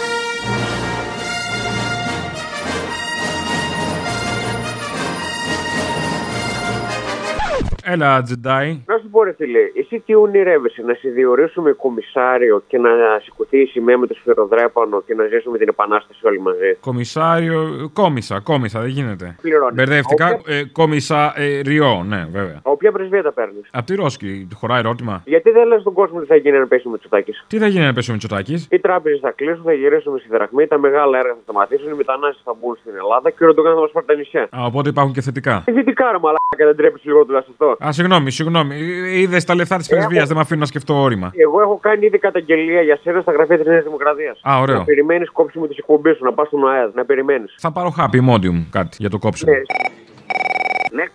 [7.89, 8.83] Έλα, Τζεντάι.
[8.87, 12.89] Να σου πω, ρε φίλε, εσύ τι ονειρεύεσαι, να σε διορίσουμε κομισάριο και να
[13.23, 17.91] σηκωθεί η σημαία με το σφυροδρέπανο και να ζήσουμε την επανάσταση όλοι μαζί; Κομισάριο.
[17.93, 19.37] Κόμισα, κόμισα, δεν γίνεται.
[19.43, 19.73] Πληρώνει.
[19.75, 20.27] Μπερδεύτηκα.
[20.27, 22.61] Όποια- Ε, κόμισα ε, ριό, ναι, βέβαια.
[22.63, 25.23] Όποια πρεσβεία τα παίρνεις; Απ' τη Ρώσκη, του χωράει ερώτημα.
[25.25, 27.33] Γιατί δεν λες στον κόσμο τι θα γίνει αν πέσει με τσουτάκι.
[27.47, 28.67] Τι θα γίνει να πέσει ο Μητσοτάκη.
[28.71, 32.43] Οι τράπεζες θα κλείσουν, θα γυρίσουμε στη δραχμή, τα μεγάλα έργα θα σταματήσουν, οι μετανάστες
[32.45, 34.43] θα μπουν στην Ελλάδα και ο Ερντογάν θα μας πάρει τα νησιά.
[34.43, 35.63] Α, οπότε υπάρχουν και θετικά.
[35.65, 37.76] Τι δυτικά ρε μαλάκα, δεν τρέπει λίγο τουλάχιστον αυτό.
[37.85, 38.77] Α, συγγνώμη, συγγνώμη.
[39.13, 41.31] Είδες τα λεφτά της πρεσβείας, δεν με αφήνουν να σκεφτώ όρημα.
[41.35, 44.41] Εγώ έχω κάνει ήδη καταγγελία για σένα στα γραφεία της Νέας Δημοκρατίας.
[44.43, 44.77] Α, ωραίο.
[44.77, 47.55] Να περιμένεις κόψιμο της εκπομπής σου, να πας στον ΑΕΔ, να περιμένεις.
[47.59, 49.53] Θα πάρω χάπι, μόντιουμ, κάτι για το κόψιμο.
[49.53, 49.59] Ναι,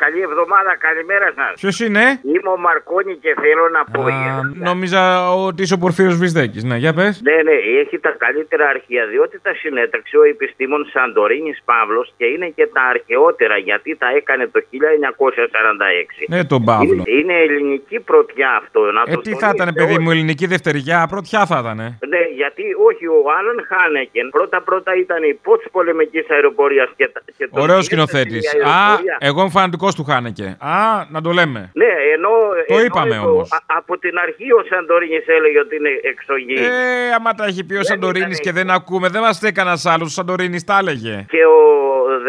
[0.03, 1.53] καλή εβδομάδα, καλημέρα σας.
[1.61, 4.01] Ποιος είναι; Είμαι ο Μαρκόνη και θέλω να πω.
[4.01, 5.01] Α, νόμιζα
[5.47, 6.63] ότι είσαι ο Πορφύρος Βυσδέκης.
[6.63, 7.21] Ναι, για πες.
[7.27, 12.47] Ναι, ναι, έχει τα καλύτερα αρχεία διότι τα συνέταξε ο επιστήμον Σαντορίνης Παύλος και είναι
[12.57, 16.25] και τα αρχαιότερα γιατί τα έκανε το 1946.
[16.27, 16.93] Ναι, τον Παύλο.
[16.93, 18.79] Είναι, είναι ελληνική πρωτιά αυτό.
[18.91, 20.03] Να Ε, το τι θα ήταν, τονίσετε παιδί όλοι.
[20.03, 21.77] μου, ελληνική δευτεριά, πρωτιά θα ήταν.
[21.77, 27.47] Ναι, γιατί όχι, ο Άλαν Χάνεκεν πρώτα-πρώτα ήταν υπό τη πολεμικής αεροπορίας και, τα- και
[27.47, 28.43] τον Ωραίος πήρε σκηνοθέτης.
[28.53, 29.17] η Α, αεροπορία.
[29.29, 30.47] εγώ είμαι φανατικός του Χάνεκε.
[30.59, 30.75] Α,
[31.15, 31.61] να το λέμε.
[31.81, 32.29] Ναι, ενώ.
[32.67, 33.51] Το ενώ είπαμε το- όμως.
[33.51, 36.55] α- από την αρχή ο Σαντορίνης έλεγε ότι είναι εξωγή.
[36.55, 40.07] Ε, άμα τα έχει πει ο Σαντορίνης και δεν ακούμε, δεν μας φταίει κανένας άλλος.
[40.07, 41.25] Ο Σαντορίνης τα έλεγε.
[41.29, 41.59] Και ο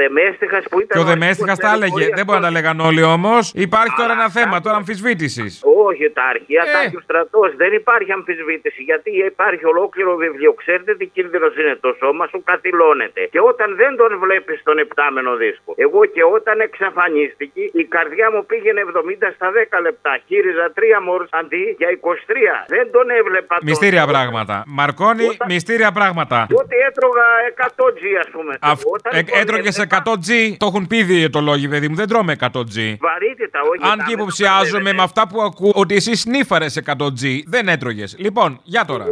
[0.01, 0.89] Δεμέστιχας που ήταν.
[0.89, 1.85] Και ο αρχηγός Δεμέστιχας της τα έλεγε.
[1.85, 3.43] αεροπορίας Δεν μπορεί να τα λέγαν όλοι όμως.
[3.67, 5.53] Υπάρχει τώρα ένα θέμα, τώρα αμφισβήτησης.
[5.89, 7.49] Όχι, τα αρχεία τα έχει ο στρατός.
[7.63, 8.81] Δεν υπάρχει αμφισβήτηση.
[8.91, 10.53] Γιατί υπάρχει ολόκληρο βιβλίο.
[10.63, 11.75] Ξέρετε τι κίνδυνος είναι.
[11.87, 13.23] Το σώμα σου καθυλώνεται.
[13.35, 15.71] Και όταν δεν τον βλέπεις στον επτάμενο δίσκο.
[15.85, 20.13] Εγώ και όταν εξαφανίστηκε, η καρδιά μου πήγαινε 70 στα 10 λεπτά.
[20.27, 22.55] Χείριζα 3 μόρς αντί για 23.
[22.75, 23.55] Δεν τον έβλεπα.
[23.59, 24.57] τον- Μυστήρια πράγματα.
[24.67, 26.39] Μαρκώνει, μυστήρια πράγματα.
[26.63, 28.53] Ότι έτρωγα 100 G, ας πούμε.
[28.61, 31.95] Αυ- Όταν ε, τον Έτρωγες έβλεπα, 100G, το έχουν πει οι διαιτολόγοι, παιδί μου.
[31.95, 32.77] Δεν τρώμε 100G.
[33.01, 33.81] Βαρύτητα, όχι.
[33.93, 37.69] Αν τα και με το υποψιάζομαι με αυτά που ακούω ότι εσύ σνίφαρες 100G, δεν
[37.69, 38.17] έτρωγες.
[38.19, 39.05] Λοιπόν, για τώρα.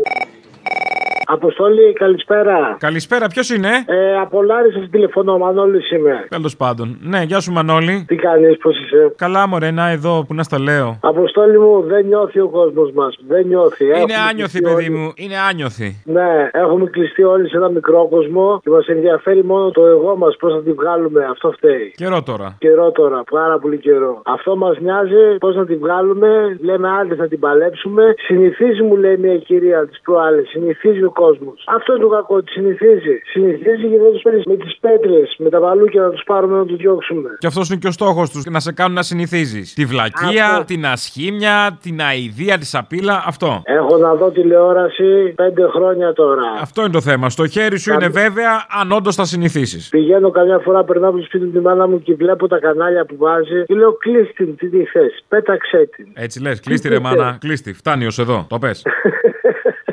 [1.33, 2.77] Αποστόλη, καλησπέρα.
[2.79, 6.27] Καλησπέρα, ποιος είναι; Ε, από Λάρισα τηλεφωνώ, Μανώλη είμαι.
[6.29, 6.99] Τέλος πάντων.
[7.03, 8.05] Ναι, γεια σου Μανώλη.
[8.09, 10.99] Τι κάνεις, πώς είσαι; Καλά, μωρέ, να εδώ που να στα λέω.
[11.03, 13.17] Αποστόλη μου, δεν νιώθει ο κόσμος μας.
[13.29, 13.85] Δεν νιώθει.
[13.85, 15.13] Είναι Έχουμε άνιωθη, κλειστεί παιδί όλοι- μου.
[15.15, 16.03] Είναι άνιωθη.
[16.05, 20.37] Ναι, έχουμε κλειστεί όλοι σε ένα μικρό κόσμο και μας ενδιαφέρει μόνο το εγώ μας.
[20.37, 21.93] Πώς θα τη βγάλουμε, αυτό φταίει.
[21.97, 22.57] Καιρό τώρα.
[22.59, 24.23] Καιρό τώρα, πάρα πολύ καιρό.
[24.25, 26.59] Αυτό μας νοιάζει πώς να τη βγάλουμε.
[26.63, 28.15] Λέμε άντε θα την παλέψουμε.
[28.27, 31.59] Συνηθίζει, μου λέει μια κυρία της προάλλης, συνηθίζει ο κόσμος.
[31.77, 33.15] Αυτό είναι το κακό, τη συνηθίζει.
[33.33, 36.65] Συνηθίζει και δεν τους παίρνεις με τις πέτρες, με τα βαλούκια να τους πάρουμε να
[36.65, 37.29] τους διώξουμε.
[37.39, 39.75] Και αυτός είναι και ο στόχος τους, να σε κάνουν να συνηθίζεις.
[39.75, 40.65] Τη βλακεία, Αυτό.
[40.65, 43.63] την ασχήμια, την αηδία, τη σαπίλα, αυτό.
[43.65, 46.43] Έχω να δω τηλεόραση πέντε χρόνια τώρα.
[46.61, 47.31] Αυτό είναι το θέμα.
[47.31, 49.89] Στο χέρι σου είναι βέβαια αν όντως θα συνηθίσεις.
[49.89, 53.05] Πηγαίνω καμιά φορά, περνάω από το σπίτι του τη μάνα μου και βλέπω τα κανάλια
[53.05, 53.65] που βάζει.
[53.67, 56.07] Και λέω κλείσει την, τι τη θες, πέταξέ την.
[56.15, 57.73] Έτσι λες, κλείστη ρε μάνα, κλείστη.
[57.73, 58.83] Φτάνει ως εδώ, το πες.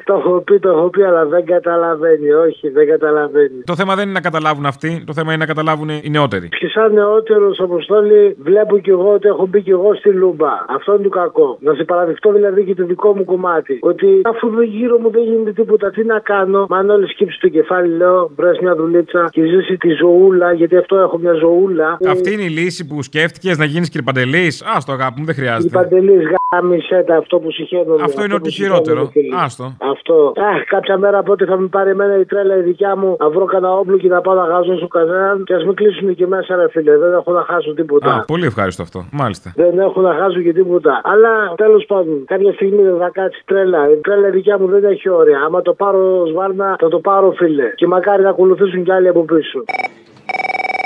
[0.08, 2.32] Το έχω πει, το έχω πει, αλλά δεν καταλαβαίνει.
[2.32, 3.62] Όχι, δεν καταλαβαίνει.
[3.63, 6.48] το θέμα δεν είναι να καταλάβουν αυτοί, το θέμα είναι να καταλάβουν οι νεότεροι.
[6.50, 10.52] Και σαν νεότερος αποστόλη, βλέπω κι εγώ ότι έχω μπει κι εγώ στη λούμπα.
[10.78, 11.58] Αυτό είναι το κακό.
[11.60, 13.80] Να σε παραδειχτώ δηλαδή και το δικό μου κομμάτι.
[13.82, 16.65] Ότι αφού εδώ γύρω μου δεν γίνεται τίποτα, τι να κάνω.
[16.70, 20.78] Μα αν όλοι σκύψει το κεφάλι, λέω, βρες μια δουλίτσα και ζήσει τη ζωούλα, γιατί
[20.78, 21.98] αυτό έχω μια ζωούλα.
[22.08, 25.39] Αυτή είναι η λύση που σκέφτηκες να γίνεις κύριε Α το αγάπη μου, δεν Η
[25.39, 25.78] χρειάζεται.
[25.78, 26.24] παντελής
[26.56, 28.04] γάμισέτα αυτό που συχαίνομαι.
[28.04, 29.10] Αυτό είναι που ό,τι συχαίνομαι, χειρότερο.
[29.12, 29.36] φίλε.
[29.43, 29.76] Άστο.
[29.97, 30.33] Αυτό.
[30.51, 33.45] Αχ, κάποια μέρα πότε θα με πάρει εμένα η τρέλα η δικιά μου να βρω
[33.45, 36.69] κανένα όπλο και να πάω να χάσω κανέναν και ας μην κλείσουν και μέσα, ρε
[36.69, 36.97] φίλε.
[36.97, 38.13] Δεν έχω να χάσω τίποτα.
[38.13, 38.99] Α, πολύ ευχάριστο αυτό.
[39.12, 39.53] Μάλιστα.
[39.55, 41.01] Δεν έχω να χάσω και τίποτα.
[41.03, 43.91] Αλλά τέλος πάντων, κάποια στιγμή δεν θα κάτσει τρέλα.
[43.91, 45.39] Η τρέλα η δικιά μου δεν έχει όρια.
[45.45, 47.71] Άμα το πάρω σβάρνα, θα το πάρω, φίλε.
[47.75, 49.63] Και μακάρι να ακολουθήσουν κι άλλοι από πίσω.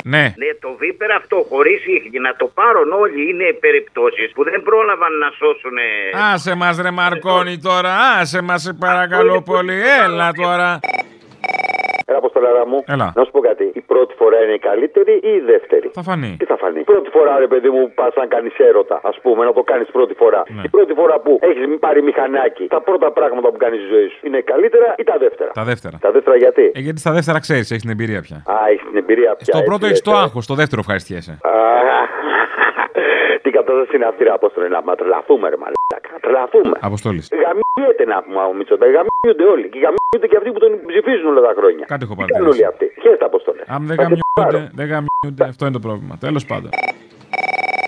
[0.04, 0.34] Ναι.
[0.38, 5.18] Ναι, το βίπερ αυτό χωρίς ίχνη να το πάρουν όλοι είναι περιπτώσεις που δεν πρόλαβαν
[5.18, 5.78] να σώσουν.
[6.34, 10.80] Άσε μας ρε Μαρκόνι τώρα, άσε μας σε παρακαλώ πολύ, έλα τώρα.
[12.12, 12.80] Έλα, Αποστολάρα μου.
[12.96, 13.08] Έλα.
[13.18, 13.66] Να σου πω κάτι.
[13.82, 16.32] Η πρώτη φορά είναι η καλύτερη ή η δεύτερη; Θα φανεί.
[16.40, 16.82] Τι θα φανεί.
[16.92, 20.14] Πρώτη φορά, ρε παιδί μου, πας να κάνεις έρωτα, ας πούμε, να το κάνεις πρώτη
[20.22, 20.42] φορά.
[20.48, 20.62] Ναι.
[20.66, 24.20] Η πρώτη φορά που έχεις πάρει μηχανάκι, τα πρώτα πράγματα που κάνεις στη ζωή σου
[24.28, 25.98] είναι καλύτερα ή τα δεύτερα; Τα δεύτερα.
[26.02, 28.38] Τα δεύτερα γιατί; Ε, γιατί στα δεύτερα ξέρεις, έχεις την εμπειρία πια.
[28.54, 29.46] Α, έχεις την εμπειρία πια.
[29.50, 30.22] Στο έτσι πρώτο λες, έχεις το ε.
[30.24, 31.32] άγχος, στο δεύτερο ευχαριστιέσαι.
[31.42, 31.50] Α,
[33.44, 36.01] Τι κατάσταση είναι αυτή, ρε Απόστολε, να μα τρελαθούμε, ρε μαλάκα.
[36.22, 36.76] Να τρελαθούμε.
[36.90, 37.26] Αποστόλης.
[37.44, 38.92] Γαμιέται να πούμε ο Μητσοτάκη.
[38.98, 39.66] Γαμιούνται όλοι.
[39.74, 41.86] Και γαμιούνται και αυτοί που τον ψηφίζουν όλα τα χρόνια.
[41.94, 42.66] Κάτι έχω Τι κάνουν όλοι παρατηρήσει.
[42.72, 43.62] αυτοί; Χαίρετε, Απόστολε.
[43.76, 46.14] Αν δεν γαμιούνται, δεν γαμιούνται, αυτό είναι το πρόβλημα.
[46.26, 46.70] Τέλος πάντων.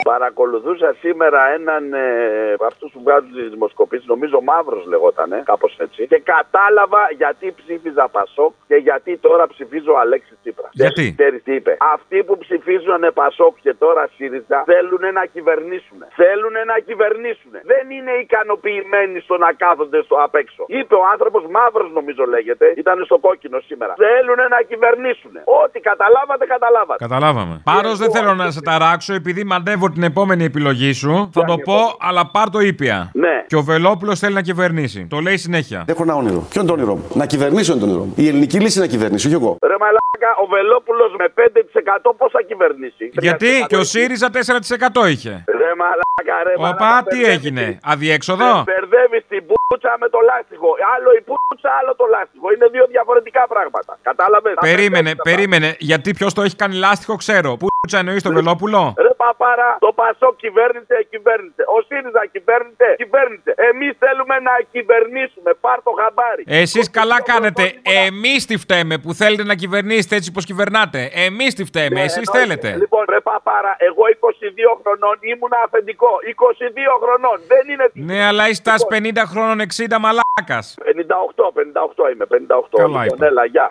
[0.04, 6.08] Παρακολουθούσα σήμερα έναν ε, από αυτούς που βγάζουν τις δημοσκοπήσεις, νομίζω Μαύρος λεγότανε, κάπως έτσι.
[6.08, 10.70] Και κατάλαβα γιατί ψήφιζα Πασόκ και γιατί τώρα ψηφίζω Αλέξη Τσίπρα.
[10.72, 11.78] Γιατί; Ξέρεις τι είπε.
[11.96, 16.00] Αυτοί που ψηφίζουν Πασόκ και τώρα ΣΥΡΙΖΑ θέλουν να κυβερνήσουν.
[16.22, 17.54] Θέλουν να κυβερνήσουν.
[17.72, 20.63] Δεν είναι ικανοποιημένοι στο να κάθονται στο απ' έξω.
[20.68, 23.94] Είπε ο άνθρωπος Μαύρος, νομίζω λέγεται, ήταν στο κόκκινο σήμερα.
[24.06, 25.34] Θέλουν να κυβερνήσουν.
[25.62, 27.04] Ό,τι καταλάβατε, καταλάβατε.
[27.08, 27.62] Καταλάβαμε.
[27.63, 31.29] Πάρος δεν θέλω να σε ταράξω επειδή μαντεύω την επόμενη επιλογή σου.
[31.34, 33.12] Θα το πω, αλλά πάρ το ήπια.
[33.13, 33.43] Ναι.
[33.47, 35.08] Και ο Βελόπουλος θέλει να κυβερνήσει.
[35.10, 35.86] Το λέει συνέχεια.
[35.88, 36.39] Έχω ένα όνειρο.
[36.49, 38.13] Ποιο είναι το όνειρό μου; Να κυβερνήσω είναι το όνειρό μου.
[38.15, 39.58] Η ελληνική λύση να κυβερνήσει, όχι εγώ.
[39.62, 45.43] Ρε μαλάκα, ο Βελόπουλος με 5% πώς θα κυβερνήσει; Γιατί και ο ΣΥΡΙΖΑ 4% είχε.
[45.62, 46.86] Ρε μαλάκα, ρε μαλάκα.
[46.88, 50.69] Οπα, τι έγινε; Αδιέξοδο; Μπερδεύεις την πουτσα με το λάστιχο.
[50.95, 52.47] Άλλο η πουτσα, άλλο το λάστιχο.
[52.56, 53.91] Είναι δύο διαφορετικά πράγματα.
[54.10, 55.75] Κατάλαβες; Περίμενε, περίμενε.
[55.79, 57.51] Γιατί ποιος το έχει κάνει λάστιχο, ξέρω.
[57.58, 61.62] Πού τσα εννοείς το Βελόπουλο; Ρε παπάρα, το Πασό κυβέρνησε, κυβέρνησε.
[61.76, 63.52] Ο ΣΥΡΙΖΑ κυβέρνησε, κυβέρνησε.
[63.69, 65.50] Εμείς θέλουμε να κυβερνήσουμε.
[65.65, 66.43] Πάρ το χαμπάρι.
[66.48, 67.63] Εσείς καλά κάνετε.
[68.06, 71.00] Εμείς τι φταίμε που θέλετε να κυβερνήσετε έτσι όπως κυβερνάτε.
[71.28, 72.02] Εμείς τι φταίμε.
[72.02, 72.38] Εσείς εννοείται.
[72.39, 72.69] θέλετε.
[72.84, 76.12] Λοιπόν, ρε παπάρα, εγώ 22 χρονών ήμουν αφεντικό.
[76.34, 77.38] 22 χρονών.
[77.52, 77.86] Δεν είναι.
[78.10, 80.65] Ναι, αλλά είσαι 50 χρόνων 60 μαλάκας.
[80.84, 82.26] 58, 58 είμαι.
[82.26, 82.78] 58.
[82.84, 83.26] Καλά λοιπόν, είπα.
[83.26, 83.67] έλα, γεια.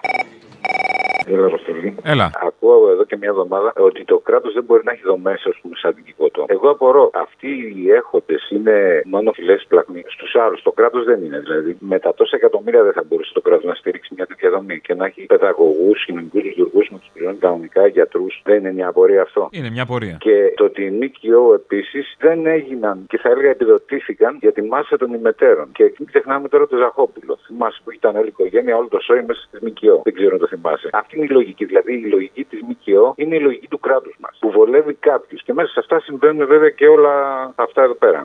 [1.26, 1.94] Έλα, Αποστολή.
[2.02, 2.30] Έλα.
[2.46, 5.74] Ακούω εδώ και μια εβδομάδα ότι το κράτος δεν μπορεί να έχει δομές, α πούμε,
[5.76, 6.44] σαν την Κικότο.
[6.48, 7.10] Εγώ απορώ.
[7.14, 10.02] Αυτοί οι έχοντες είναι μόνο φυλέ πλακμοί.
[10.06, 11.38] Στους άλλους το κράτος δεν είναι.
[11.38, 14.80] Δηλαδή, με τα τόσα εκατομμύρια δεν θα μπορούσε το κράτος να στηρίξει μια τέτοια δομή
[14.80, 18.40] και να έχει παιδαγωγούς, κοινωνικούς λειτουργούς να τους πληρώνει κανονικά, γιατρούς.
[18.44, 19.48] Δεν είναι μια απορία αυτό.
[19.50, 20.16] Είναι μια πορεία.
[20.20, 24.96] Και το ότι οι ΜΚΟ επίσης δεν έγιναν και θα έλεγα επιδοτήθηκαν για τη μάζα
[24.96, 25.68] των ημετέρων.
[25.72, 27.38] Και μην ξεχνάμε τώρα το Ζαχόπουλο.
[27.46, 30.00] Θυμάσαι που ήταν όλη η οικογένεια, όλο το σόι μέσα στη ΜΚΟ.
[30.04, 30.88] Δεν ξέρω αν το θυμάσαι.
[30.92, 31.64] Αυτή είναι η λογική.
[31.64, 34.36] Δηλαδή η λογική της ΜΚΟ είναι η λογική του κράτους μας.
[34.40, 35.42] Που βολεύει κάποιους.
[35.42, 37.14] Και μέσα σε αυτά συμβαίνουν βέβαια και όλα
[37.54, 38.24] αυτά εδώ πέρα.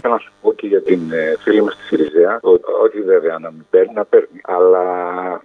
[0.00, 3.38] Θέλω να σου πω και για την ε, φίλη μας τη Σιριζέα, ότι όχι βέβαια
[3.38, 4.84] να μην παίρνει, να παίρνει, αλλά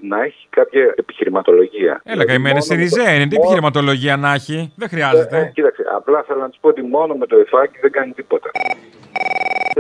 [0.02, 2.02] να έχει κάποια επιχειρηματολογία.
[2.04, 3.28] Έλα, καημένη στη Ριζέα είναι.
[3.28, 5.38] Τι επιχειρηματολογία να έχει; Δεν χρειάζεται.
[5.38, 8.52] Ε, κοίταξε, απλά θέλω να τη πω ότι μόνο με το υφάκι δεν κάνει τίποτα.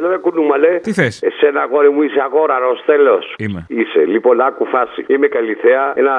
[0.01, 0.79] Θέλω να κουνούμαλε.
[0.79, 3.35] Τι θες; Εσένα, αγόρι μου, είσαι αγόραρος, τέλος.
[3.37, 3.65] Είμαι.
[3.67, 3.99] Είσαι.
[3.99, 5.05] Λοιπόν, άκου φάση.
[5.07, 6.13] Είμαι καλυθέα, ένα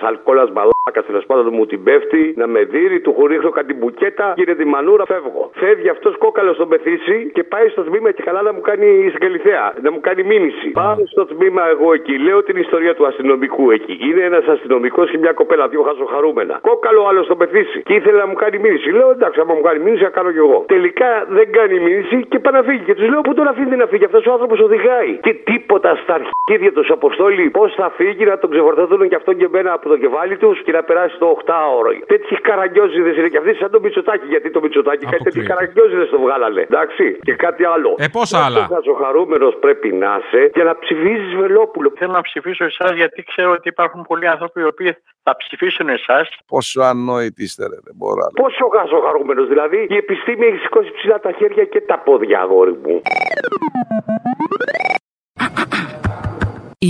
[0.00, 4.34] αλκόλα μπαλάκα μαλάκα τέλος πάντων μου την πέφτει, να με δίνει, του χωρίχνω κάτι μπουκέτα,
[4.36, 5.50] γίνεται η μανούρα, φεύγω.
[5.54, 9.74] Φεύγει αυτός κόκαλος στον πεθύση και πάει στο τμήμα και καλά να μου κάνει συγκαλυθέα,
[9.82, 10.68] να μου κάνει μήνυση.
[10.70, 13.98] Πάω στο τμήμα εγώ εκεί, λέω την ιστορία του αστυνομικού εκεί.
[14.08, 16.58] Είναι ένας αστυνομικός και μια κοπέλα, δύο χαζοχαρούμενα.
[16.62, 18.90] Κόκαλο άλλο στον πεθύση και ήθελε να μου κάνει μήνυση.
[18.90, 20.64] Λέω εντάξει, άμα μου κάνει μήνυση, θα κάνω κι εγώ.
[20.66, 22.84] Τελικά δεν κάνει μήνυση και πάει να φύγει.
[22.88, 25.12] Και τους λέω πού τον αφήνει να φύγει, αυτός ο άνθρωπος οδηγάει.
[25.26, 29.44] Και τίποτα στα αρχίδια τους Αποστόλη, πώς θα φύγει να τον ξεφορτωθούν και αυτόν και
[29.44, 31.90] εμένα από το κεφάλι τους και να περάσει το 8ωρο.
[32.06, 34.26] Τέτοιοι καραγκιόζιδε είναι και αυτοί σαν το Μητσοτάκι.
[34.26, 36.60] Γιατί το Μητσοτάκι κάτι τέτοιοι καραγκιόζιδε το βγάλανε.
[36.60, 37.18] Εντάξει.
[37.22, 37.94] Και κάτι άλλο.
[37.98, 41.92] Ε, πόσα άλλα; Ο χαρούμενος πρέπει να είσαι για να ψηφίζεις Βελόπουλο.
[41.98, 46.28] Θέλω να ψηφίσω εσάς γιατί ξέρω ότι υπάρχουν πολλοί άνθρωποι οι οποίοι θα ψηφίσουν εσάς.
[46.46, 48.36] Πόσο ανόητοι είστε, ρε, δεν μπορώ άλλο.
[48.42, 48.64] Πόσο
[49.06, 53.02] χαρούμενος, δηλαδή η επιστήμη έχει σηκώσει ψηλά τα χέρια και τα πόδια, αγόρι μου.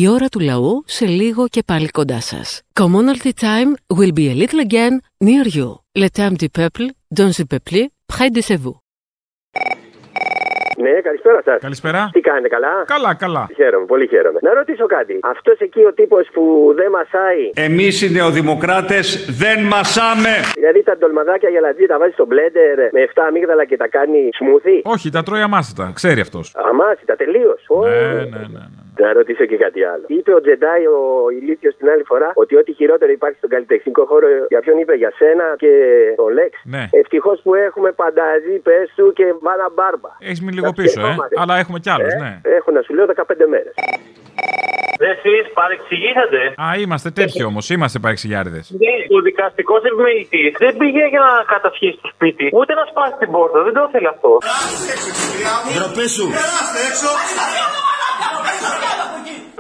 [0.01, 2.63] Η ώρα του λαού σε λίγο και πάλι κοντά σας.
[2.81, 4.95] Commonalty time will be a little again
[5.27, 5.69] near you.
[6.03, 6.87] Le temps du peuple,
[7.19, 7.81] dans le peuple,
[8.13, 8.77] près de chez vous.
[10.79, 11.61] Ναι, καλησπέρα σας.
[11.61, 12.09] Καλησπέρα.
[12.13, 13.49] Τι κάνετε, καλά; Καλά, καλά.
[13.55, 14.39] Χαίρομαι, πολύ χαίρομαι.
[14.43, 15.19] Να ρωτήσω κάτι.
[15.23, 19.07] Αυτός εκεί ο τύπος που δεν μασάει; Εμείς οι νεοδημοκράτες
[19.41, 20.35] δεν μασάμε.
[20.55, 24.29] Δηλαδή τα ντολμαδάκια για λατζή τα βάζει στο μπλέντερ με 7 αμύγδαλα και τα κάνει
[24.39, 25.93] σμούθι; Όχι, τα τρώει αμάσιτα.
[25.95, 26.55] Ξέρει αυτός.
[26.71, 27.61] Αμάσιτα, τελείως.
[27.83, 28.84] Ναι, ναι, ναι.
[28.99, 30.05] Να ρωτήσω και κάτι άλλο.
[30.07, 30.99] Είπε ο Τζεντάι ο
[31.41, 34.27] ηλίθιος την άλλη φορά ότι ό,τι χειρότερο υπάρχει στον καλλιτεχνικό χώρο.
[34.49, 35.73] Για ποιον είπε, για σένα και
[36.17, 36.61] τον Λέξ.
[36.65, 36.89] Ναι.
[36.91, 40.11] Ευτυχώς που έχουμε πανταζή, πες του και μάνα μπάρμπα.
[40.19, 41.17] Έχεις μείνει λίγο πίσω, ε.
[41.37, 42.41] Αλλά έχουμε κι άλλους, ναι.
[42.43, 43.75] Έχω να σου λέω 15 μέρες.
[44.99, 46.41] Εσείς παρεξηγήσατε.
[46.67, 47.71] Α, είμαστε τέτοιοι όμως.
[47.71, 48.65] Είμαστε παρεξηγιάριδες.
[48.83, 53.31] Ναι, ο δικαστικός επιμελητής δεν πήγε για να κατασχίσει το σπίτι, ούτε να σπάσει την
[53.35, 53.59] πόρτα.
[53.67, 54.31] Δεν το ήθελε αυτό.
[55.75, 56.27] Ντροπέ σου.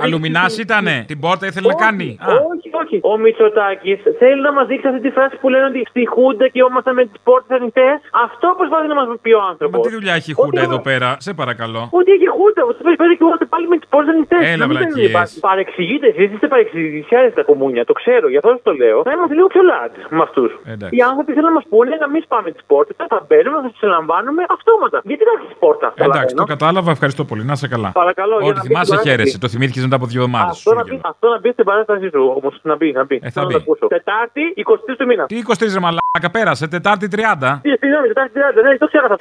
[0.04, 2.96] Αλουμινά ήτανε; Την πόρτα ήθελε να κάνει; Α, Όχι, όχι.
[3.12, 6.58] Ο Μητσοτάκης θέλει να μας δείξει αυτή τη φράση που λένε ότι στη Χούντα και
[6.62, 7.96] είμαστε με τις πόρτες ανοιχτές.
[8.26, 9.78] Αυτό προσπαθεί να μας πει ο άνθρωπος.
[9.78, 11.82] Μα τι δουλειά έχει η Χούντα εδώ πέρα, σε παρακαλώ.
[11.98, 14.40] Ότι έχει Χούντα, ότι πρέπει πέρα και είμαστε πάλι με τις πόρτες ανοιχτές.
[14.52, 15.38] Έλα, βλακίες.
[15.48, 18.98] Παρεξηγείτε εσείς, είστε παρεξηγησιάρες τα κομμούνια, το ξέρω, γι' αυτό σας το λέω.
[19.08, 20.50] Να είμαστε λίγο πιο λάτ με αυτούς.
[20.74, 20.94] Εντάξει.
[20.96, 23.82] Οι άνθρωποι θέλουν να μας πούνε να μην σπάμε τις πόρτες, θα μπαίνουμε, θα τις
[23.88, 24.96] ελαμβάνουμε αυτόματα.
[25.10, 25.86] Γιατί να έχεις πόρτα.
[26.06, 27.44] Εντάξει, το κατάλαβα, ευχαριστώ πολύ.
[27.50, 27.90] Να σε καλά.
[28.02, 29.38] Παρακαλώ, για Ό,τι να πει θυμάσαι, την χαίρεσαι.
[29.38, 30.56] Το θυμήθηκες μετά από δύο εβδομάδες.
[30.56, 32.58] Αυτό να, πει, αυτό να μπει στην παράστασή σου όμως.
[32.62, 33.14] Να μπει, να μπει.
[33.16, 33.52] Ε, θα Θέλω μπει.
[33.52, 33.86] να το ακούσω.
[33.86, 35.26] Τετάρτη, 23 του μήνα.
[35.26, 37.58] Τι 23 ρε μαλάκα πέρασε, Τετάρτη 30.
[37.62, 39.16] Τι, συγγνώμη, Τετάρτη 30, ναι, το ξέχασα.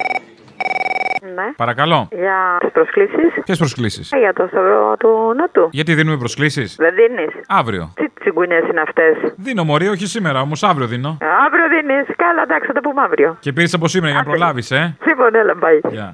[1.34, 1.46] Ναι.
[1.56, 2.08] Παρακαλώ.
[2.10, 3.30] Για τις προσκλήσεις.
[3.44, 5.68] Ποιες προσκλήσεις; Για το σταυρό του Νότου.
[5.72, 7.32] Γιατί δίνουμε προσκλήσεις; Δεν δίνεις.
[7.48, 7.92] Αύριο.
[7.94, 11.16] Τι τσιγκουνιές είναι αυτές; Δίνω μωρή, όχι σήμερα, όμως αύριο δίνω.
[11.46, 12.06] Αύριο δίνεις.
[12.16, 13.36] Καλά, εντάξει, θα τα πούμε αύριο.
[13.40, 15.80] Και πήρες από σήμερα για να προλάβεις, ε; Σύμφωνα, έλα, μπай.
[15.90, 16.12] Γεια.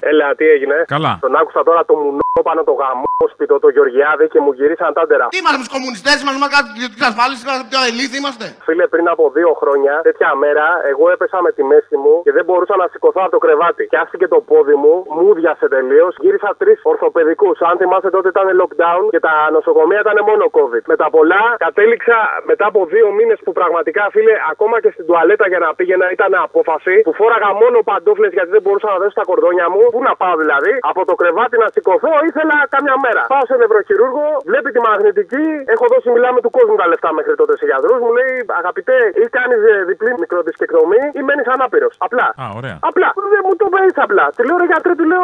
[0.00, 1.18] Έλα, τι έγινε; Καλά.
[1.20, 2.74] Τον άκουσα τώρα το μουνό πάνω το
[3.20, 5.26] γαμόσπιτο, το Γεωργιάδη και μου γυρίσαν τα άντερα.
[5.34, 8.46] Τι είμαστε του κομμουνιστές, είμαστε με κάτι ιδιωτική ασφάλιση, πιο ηλίθιοι είμαστε.
[8.66, 12.44] Φίλε, πριν από δύο χρόνια, τέτοια μέρα, εγώ έπεσα με τη μέση μου και δεν
[12.46, 13.84] μπορούσα να σηκωθώ από το κρεβάτι.
[13.92, 16.12] Και άφηκε το πόδι μου, μου διάσε τελείως.
[16.24, 17.56] Γύρισα τρεις ορθοπαιδικούς.
[17.68, 20.84] Αν θυμάστε τότε ήταν lockdown και τα νοσοκομεία ήταν μόνο COVID.
[20.92, 22.18] Με τα πολλά, κατέληξα
[22.50, 26.32] μετά από δύο μήνες που πραγματικά, φίλε, ακόμα και στην τουαλέτα για να πήγαινα ήταν
[26.46, 29.82] απόφαση που φόραγα μόνο παντόφλε γιατί δεν μπορούσα να δώσω τα κορδόνια μου.
[29.94, 33.06] Πού να πάω δηλαδή, από το κρεβάτι να σηκωθώ ήθελα κάμια μέρα.
[33.32, 37.52] Πάω σε νευροχειρούργο, βλέπει τη μαγνητική, έχω δώσει μιλάμε του κόσμου τα λεφτά μέχρι τότε
[37.60, 37.98] σε γιατρούς.
[38.04, 41.94] Μου λέει αγαπητέ, ή κάνεις διπλή μικροδισκεκτομή ή μένεις ανάπηρος.
[42.06, 42.26] Απλά.
[42.42, 42.76] Α, ωραία.
[42.90, 43.08] Απλά.
[43.34, 44.24] Δεν μου το είπε έτσι απλά.
[44.36, 45.22] Του λέω ρε γιατρέ, του λέω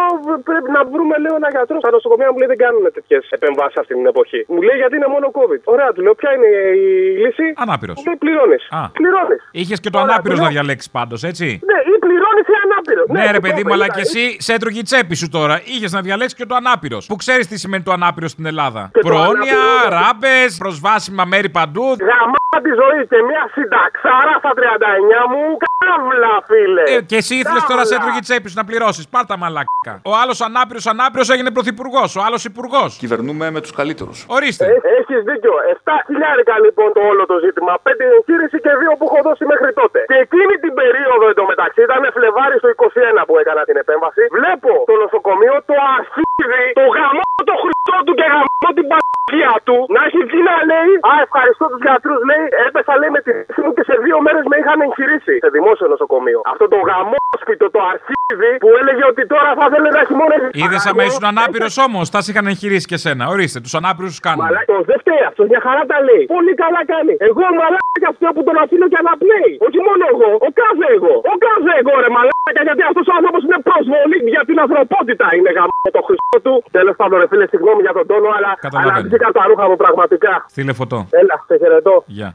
[0.48, 1.76] πρέπει να βρούμε λέω ένα γιατρό.
[1.84, 4.40] Στα νοσοκομεία μου λέει δεν κάνουν τέτοιες επεμβάσεις αυτή την εποχή.
[4.52, 5.60] Μου λέει γιατί είναι μόνο COVID.
[5.74, 6.50] Ωραία, του λέω ποια είναι
[6.84, 6.86] η
[7.22, 7.96] λύση; Ανάπηρος.
[7.98, 8.62] Μου λέει πληρώνεις.
[8.80, 8.82] Α.
[8.98, 9.40] Πληρώνεις.
[9.60, 13.06] Είχες και το ανάπηρος να διαλέξεις πάντως, έτσι; Ναι, ή πληρώνεις ή ανάπηρος.
[13.16, 15.28] Ναι, ρε το παιδί είπα, μου, αλλά είδα, και εσύ σε έτρωγε η τσέπη σου
[15.28, 15.54] τώρα.
[15.64, 17.06] Είχες να διαλέξεις και το ανάπηρος.
[17.06, 18.82] Που ξέρεις τι σημαίνει το ανάπηρο στην Ελλάδα.
[18.92, 21.86] Και το Πρόνοια, ανάπηρο- ράμπες, προσβάσιμα μέρη παντού.
[22.10, 25.42] Γαμά της ζωής και μια συνταξάρα στα 39 μου.
[25.84, 26.84] Καύλα, φίλε.
[26.96, 29.04] Ε, και εσύ ήθελες τώρα σε έτρωγε η τσέπη σου να πληρώσεις.
[29.14, 29.94] Πάρτα μαλάκα.
[30.10, 32.10] Ο άλλος ανάπηρος ανάπηρος έγινε πρωθυπουργός.
[32.18, 32.90] Ο άλλος υπουργός.
[33.02, 34.18] Κυβερνούμε με τους καλύτερους.
[34.36, 34.64] Ορίστε.
[34.98, 35.54] Έχεις δίκιο.
[35.74, 37.72] 7 χιλιάρικα λοιπόν το όλο το ζήτημα.
[37.86, 39.98] 5 εγχείρηση και 2 που έχω δώσει μέχρι τότε.
[40.10, 44.22] Και εκείνη την περίοδο εντωμεταξύ ήταν Φλεβάρι στο 21 που έκανα την επέμβαση.
[44.38, 49.76] Βλέπω το νοσοκομείο το αρχίδι, το γαμό το χρυσό του και γαμό την παγία του
[49.94, 52.20] να έχει βγει να λέει Α, ευχαριστώ τους γιατρούς.
[52.30, 55.48] Λέει, έπεσα λέει με τη θέση μου και σε δύο μέρες με είχαν εγχειρήσει σε
[55.56, 56.38] δημόσιο νοσοκομείο.
[56.52, 60.32] Αυτό το γαμόσπιτο, το αρχίδι που έλεγε ότι τώρα θα ήθελε να έχει μόνο.
[60.62, 63.22] Είδες άμα ήσουν ανάπηρος όμως, θα σε είχαν εγχειρήσει και σένα.
[63.34, 64.42] Ορίστε, τους ανάπηρους τους κάνουν.
[64.46, 66.24] Μαλάκα, δεν φταίει αυτό, μια χαρά τα λέει.
[66.36, 67.14] Πολύ καλά κάνει.
[67.28, 69.52] Εγώ μαλάκα αυτό που τον αφήνω και αναπνέει.
[69.66, 71.14] Όχι μόνο εγώ, ο κάθε εγώ.
[71.32, 75.50] Ο κάθε εγώ ρε μαλάκα γιατί αυτός ο άνθρωπος είναι προσβολή για την ανθρωπότητα είναι
[75.56, 75.68] γαμ.
[75.88, 76.54] με το χρυσό του.
[76.78, 78.90] Τέλος πάντων, ρε φίλε, συγγνώμη για τον τόνο, αλλά Καταλαβαίνω.
[78.94, 80.32] αναγκήθηκα τα ρούχα μου πραγματικά.
[80.48, 80.98] Στείλε φωτό.
[81.20, 81.94] Έλα, σε χαιρετώ.
[82.06, 82.34] Γεια.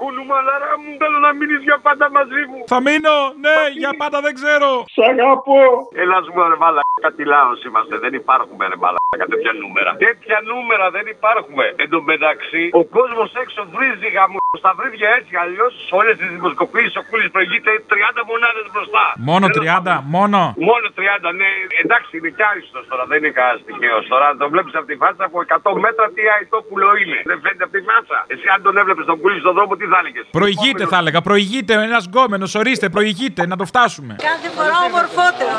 [0.00, 2.58] Κούλου μαλαρά μου, θέλω να μείνεις για πάντα μαζί μου.
[2.72, 3.14] Θα μείνω,
[3.44, 4.70] ναι, για πάντα δεν ξέρω.
[4.96, 5.60] Σ' αγαπώ.
[6.02, 7.94] Έλα σου ρε μαλάκα, τι λαός είμαστε.
[8.04, 9.01] Δεν υπάρχουμε ρε μαλάκα
[9.32, 9.90] τέτοια νούμερα.
[10.06, 11.64] Τέτοια νούμερα δεν υπάρχουμε.
[11.82, 14.40] Εν τω μεταξύ, ο κόσμος έξω βρίζει γαμού.
[14.62, 19.04] Στα βρύδια έτσι αλλιώς όλες τις δημοσκοπήσεις ο Κούλης προηγείται 30 μονάδες μπροστά.
[19.30, 20.38] Μόνο Θέλω 30, μόνο.
[20.70, 21.50] Μόνο 30, ναι.
[21.82, 24.04] Εντάξει, είναι κι άριστος τώρα, δεν είναι κανένας τυχαίος.
[24.12, 27.18] Τώρα αν τον βλέπεις από τη φάτσα από 100 μέτρα, τι αητόπουλο είναι.
[27.30, 28.18] Δεν φαίνεται από τη φάτσα.
[28.32, 31.20] Εσύ αν τον έβλεπες τον Κούλη στον δρόμο, τι θα έλεγες; Προηγείται, θα έλεγα.
[31.30, 32.50] Προηγείται ένας γκόμενος.
[32.62, 33.40] Ορίστε, προηγείται.
[33.52, 34.12] Να το φτάσουμε.
[34.30, 35.54] Κάθε φορά ομορφότερο.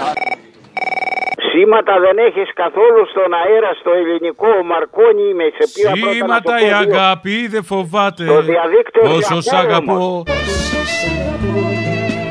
[1.54, 6.42] Σήματα δεν έχεις καθόλου στον αέρα στο ελληνικό ο Μαρκόνι με σε πήρα πρώτα να
[6.42, 6.78] το Σήματα πω η δύο.
[6.98, 8.24] αγάπη δεν φοβάται.
[8.26, 10.24] Το διαδίκτυο Πόσο σ' διαφέρει αγαπώ.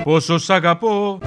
[0.05, 1.19] Πόσο σ' αγαπώ.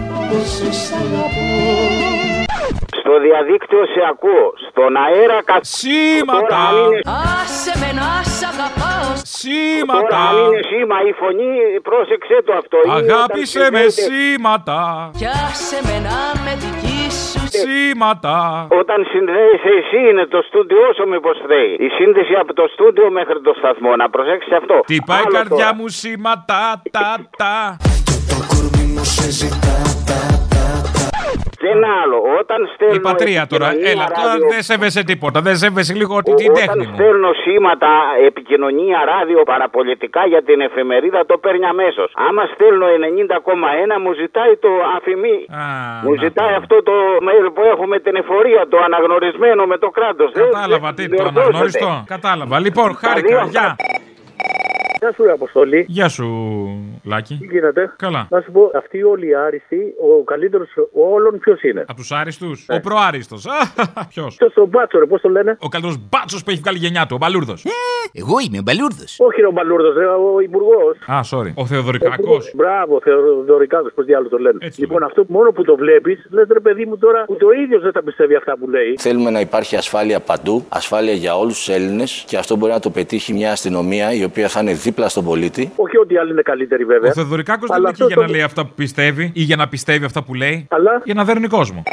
[2.99, 4.47] Στο διαδίκτυο σε ακούω.
[4.69, 5.57] Στον αέρα κα...
[5.61, 6.47] Σήματα.
[6.47, 6.99] Τώρα, αν είναι,
[7.41, 9.07] Άσε με να σ' αγαπάω.
[9.11, 10.17] τώρα, Σήματα.
[10.29, 11.51] αν είναι σήμα η φωνή,
[11.89, 12.77] πρόσεξε το αυτό.
[12.85, 14.79] Είναι Αγάπησε όταν με συνδέεται- σήματα.
[15.19, 17.34] Κι άσε με να με δική σου.
[17.63, 18.37] Σήματα.
[18.81, 21.73] Όταν συνδέεσαι εσύ είναι το στούντιο όσο μήπως θέλει.
[21.87, 23.95] Η σύνδεση από το στούντιο μέχρι το σταθμό.
[23.95, 24.75] Να προσέξεις αυτό.
[24.85, 25.75] Τι πάει η Άλλο καρδιά τώρα.
[25.75, 26.81] μου σήματα.
[26.91, 27.77] Τα τα.
[30.44, 30.44] Και
[31.75, 32.17] ένα άλλο.
[32.41, 32.95] Όταν στέλνω.
[32.95, 33.67] Η πατρία τώρα.
[33.67, 35.37] επικοινωνία Έλα, τώρα ράδιο- δεν σέβεσαι τίποτα.
[35.47, 36.93] Δεν σέβεσαι λίγο την Όταν τέχνη μου.
[36.97, 37.91] στέλνω σήματα,
[38.29, 42.09] επικοινωνία, ράδιο, παραπολιτικά για την εφημερίδα, το παίρνει αμέσως.
[42.27, 45.37] Άμα στέλνω 90,1, μου ζητάει το αφημί.
[46.05, 46.95] μου ζητάει αυτό το
[47.27, 50.29] mail που έχουμε την εφορία, το αναγνωρισμένο με το κράτος.
[50.33, 52.03] Κατάλαβα τι, το αναγνωριστό.
[52.07, 52.59] Κατάλαβα.
[52.59, 53.43] Λοιπόν, χάρηκα.
[53.55, 53.75] Γεια.
[55.05, 55.85] Γεια σου, ρε Αποστολή.
[55.87, 56.25] Γεια σου,
[57.03, 57.37] Λάκη.
[57.39, 58.27] Τι γίνεται; Καλά.
[58.29, 62.65] Να σου πω, αυτοί όλοι οι άριστοι, ο καλύτερος όλων ποιος είναι; Από τους άριστους;
[62.69, 63.45] Ο προάριστος.
[64.13, 67.05] Ποιος; Ποιος τον μπάτσο, ρε, πώς το λένε; Ο καλύτερος μπάτσος που έχει βγάλει γενιά
[67.05, 67.65] του, ο Μπαλούρδος.
[68.13, 69.15] Εγώ είμαι ο Μπαλούρδος.
[69.19, 70.97] Όχι, ρε, ο Μπαλούρδος, ρε, ο υπουργός.
[71.05, 71.51] Α, sorry.
[71.55, 72.51] Ο Θεοδωρικάκος.
[72.55, 74.57] Μπράβο, Θεοδωρικάκος, πώς διάλογο το λένε.
[74.77, 77.91] λοιπόν, αυτό μόνο που το βλέπεις, λες ρε παιδί μου τώρα, ούτε ο ίδιος δεν
[77.91, 78.95] τα πιστεύει αυτά που λέει.
[78.97, 82.89] Θέλουμε να υπάρχει ασφάλεια παντού, ασφάλεια για όλους τους Έλληνες και αυτό μπορεί να το
[82.89, 85.71] πετύχει μια αστυνομία η οποία θα είναι δίπλα στον πολίτη.
[85.75, 87.09] Όχι ότι οι άλλοι είναι καλύτεροι βέβαια.
[87.09, 89.41] Ο Θεοδωρικάκος δεν Αλλά είναι εκεί αυτός για να το- λέει αυτά που πιστεύει ή
[89.41, 90.67] για να πιστεύει αυτά που λέει.
[90.69, 91.01] Αλλά.
[91.05, 91.83] Για να δέρνει κόσμο.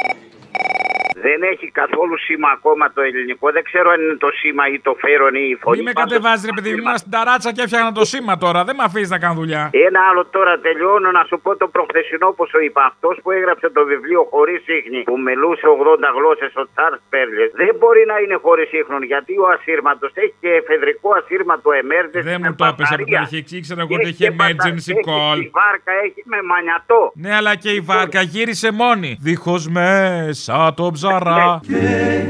[1.25, 3.45] Δεν έχει καθόλου σήμα ακόμα το ελληνικό.
[3.57, 5.77] Δεν ξέρω αν είναι το σήμα ή το φέρον ή η φωνή.
[5.77, 8.59] Μη με κατεβάζεις, ρε παιδί μου, ήμουν στην ταράτσα και έφτιαχνα το σήμα τώρα.
[8.67, 9.63] Δεν με αφήσει να κάνω δουλειά.
[9.87, 12.81] Ένα άλλο τώρα τελειώνω να σου πω το προχθεσινό που σου είπα.
[12.91, 17.71] Αυτός που έγραψε το βιβλίο χωρίς ίχνη, που μιλούσε 80 γλώσσες, ο Τσάρλς Πέρλες, δεν
[17.79, 22.23] μπορεί να είναι χωρίς ίχνον γιατί ο ασύρματος έχει και εφεδρικό ασύρματο emergency.
[22.31, 23.19] Δεν με μου το έπεσε από την μπαταρία.
[23.39, 23.57] αρχή.
[23.59, 25.37] Ήξερα εγώ ότι Έχει είχε και μπατα- emergency έχει- call.
[25.45, 27.01] Η βάρκα έχει με μανιατό.
[27.23, 29.11] Ναι, αλλά και η βάρκα γύρισε μόνη.
[29.27, 30.83] Δίχως μέσα το
[31.19, 31.59] ψαρά.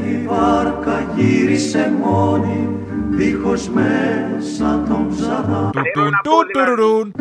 [0.08, 2.68] Η βάρκα γύρισε μόνη,
[3.10, 5.70] δίχως μέσα τον ψαρά.
[5.94, 7.12] Τουν τουν τουρουρούν.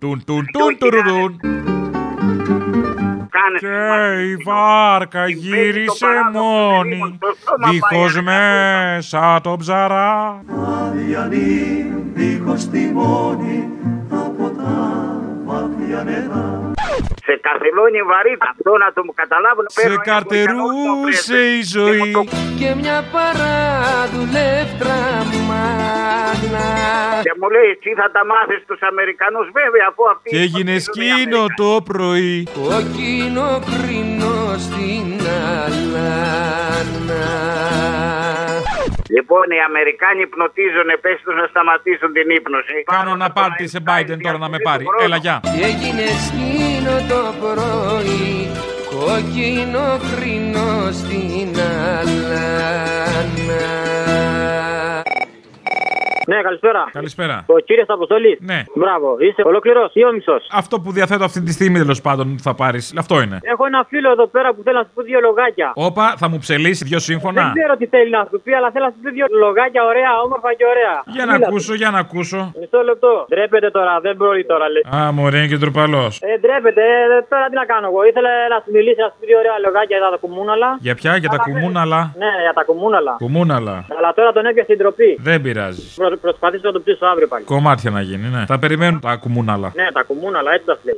[0.00, 1.40] Τουν τουν τουν τουρουρούν.
[3.58, 7.18] Και η βάρκα γύρισε μόνη,
[7.70, 10.40] δίχως μέσα το ψαρά.
[10.86, 13.68] Αδιανή, δίχως τιμόνι,
[14.10, 15.02] από τα
[15.46, 16.31] βάθια νερά.
[17.32, 18.48] Σε καθυλώνει βαρύτητα.
[18.54, 19.64] Αυτό να το καταλάβουν.
[19.68, 22.12] Σε καρτερούσε η ζωή.
[22.60, 24.98] Και μια παραδουλεύτρα
[25.48, 26.68] μάγνα.
[27.26, 30.28] Και μου λέει, εσύ θα τα μάθεις στου Αμερικανούς, βέβαια, αφού αυτοί.
[30.30, 32.46] Και έγινε σκήνο το πρωί.
[32.54, 34.34] Κόκκινο κρίνο
[34.66, 35.06] στην
[35.62, 37.22] αλάνα.
[39.14, 42.76] Λοιπόν, οι Αμερικάνοι υπνοτίζουν, πες τους να σταματήσουν την ύπνωση.
[42.96, 44.84] Κάνω να πάρτι σε Biden τώρα να με πάρει.
[45.04, 45.40] Έλα, γεια.
[45.42, 48.30] Και έγινε σκήνο το πρωί.
[48.92, 50.68] Κόκκινο κρίνο
[51.00, 51.50] στην
[51.98, 53.62] αλάνα.
[56.26, 56.88] Ναι, καλησπέρα.
[56.92, 57.44] Καλησπέρα.
[57.46, 58.38] Ο κύριος Αποστολή.
[58.40, 58.62] Ναι.
[58.74, 59.16] Μπράβο.
[59.18, 62.94] Είσαι ολόκληρος ή ο μισός; Αυτό που διαθέτω αυτή τη στιγμή τέλος πάντων θα πάρεις.
[62.98, 63.38] Αυτό είναι.
[63.42, 65.72] Έχω ένα φίλο εδώ πέρα που θέλει να σου πει δύο λογάκια.
[65.74, 67.52] Όπα, θα μου ψελίσει δύο Δεν σύμφωνα.
[67.58, 70.50] ξέρω τι θέλει να σου πει, αλλά θέλει να σου πει δύο λογάκια ωραία, όμορφα
[70.58, 70.94] και ωραία.
[71.16, 72.40] Για να Μίλα ακούσω, για να ακούσω.
[72.60, 73.12] Μισό λεπτό.
[73.28, 74.84] Ντρέπεται τώρα, δεν μπορεί τώρα, λέει.
[74.96, 76.04] Α, μωρέ, είναι και τροπαλό.
[76.28, 76.84] Ε, ντρέπεται,
[77.16, 78.00] ε, τώρα τι να κάνω εγώ.
[78.10, 80.68] Ήθελε να σου μιλήσει, να σου πει δύο ωραία λογάκια για τα κουμούναλα.
[80.86, 83.12] Για ποια, για τα κουμούναλα; Ναι, για τα κουμούναλα.
[83.24, 83.76] Κουμούναλα.
[83.98, 85.10] Αλλά τώρα τον έπιασε η ντροπή.
[85.28, 85.84] Δεν πειράζει.
[86.20, 87.44] Προ, προσπαθήσω να το ψήσω αύριο πάλι.
[87.44, 88.44] Κομμάτια να γίνει, ναι.
[88.46, 89.72] Θα περιμένουν τα κουμούναλα.
[89.74, 90.96] Ναι, τα κουμούναλα, έτσι τα λέει.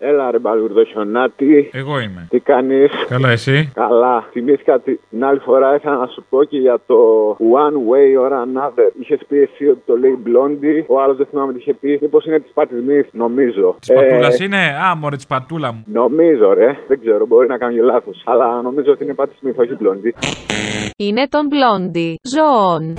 [0.00, 1.70] Έλα ρε μπαλουρδοχιονάτη.
[1.72, 2.26] Εγώ είμαι.
[2.30, 4.28] Τι κάνεις; Καλά, εσύ; Καλά.
[4.32, 6.96] Θυμήθηκα την άλλη φορά ήθελα να σου πω και για το
[7.30, 8.90] One Way or Another.
[9.00, 10.84] Είχες πει εσύ ότι το λέει Blondie.
[10.86, 11.98] Ο άλλος δεν θυμάμαι τι είχε πει.
[12.00, 13.76] Μήπως είναι της Πάτη Μυθ, νομίζω.
[13.80, 15.84] Της πατούλας είναι; Α, μωρέ, της πατούλα μου.
[15.86, 16.78] Νομίζω, ρε.
[16.88, 18.22] Δεν ξέρω, μπορεί να κάνω και λάθος.
[18.24, 20.12] Αλλά νομίζω ότι είναι Πάτη Μυθ, όχι Blondie.
[20.96, 22.14] Είναι τον Blondie.
[22.22, 22.94] Ζώων.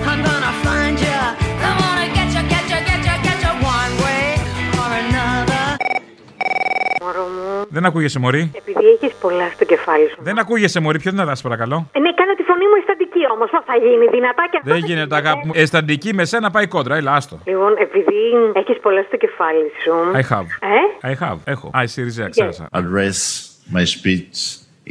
[7.70, 8.50] Δεν ακούγεσαι, Μωρή.
[8.54, 10.16] Επειδή έχεις πολλά στο κεφάλι σου.
[10.22, 10.98] Δεν ακούγεσαι, Μωρή.
[10.98, 11.88] Ποιος να σε παρακαλώ.
[11.92, 13.50] Ε, ναι, κάνε τη φωνή μου αισθαντική όμως.
[13.50, 14.70] Πώ θα γίνει, δυνατά και αυτό.
[14.72, 15.52] Δεν γίνεται, αγάπη μου.
[15.54, 16.96] Αισθαντική με σένα πάει κόντρα.
[16.96, 17.38] Έλα, άστο.
[17.44, 18.18] Λοιπόν, επειδή
[18.52, 19.92] έχεις πολλά στο κεφάλι σου.
[20.14, 20.48] I have.
[21.02, 21.38] Ε; I have.
[21.44, 21.70] Έχω.
[21.76, 22.68] Α, η Σιριζέα, ξέρασα.
[22.72, 23.18] address
[23.76, 24.36] my speech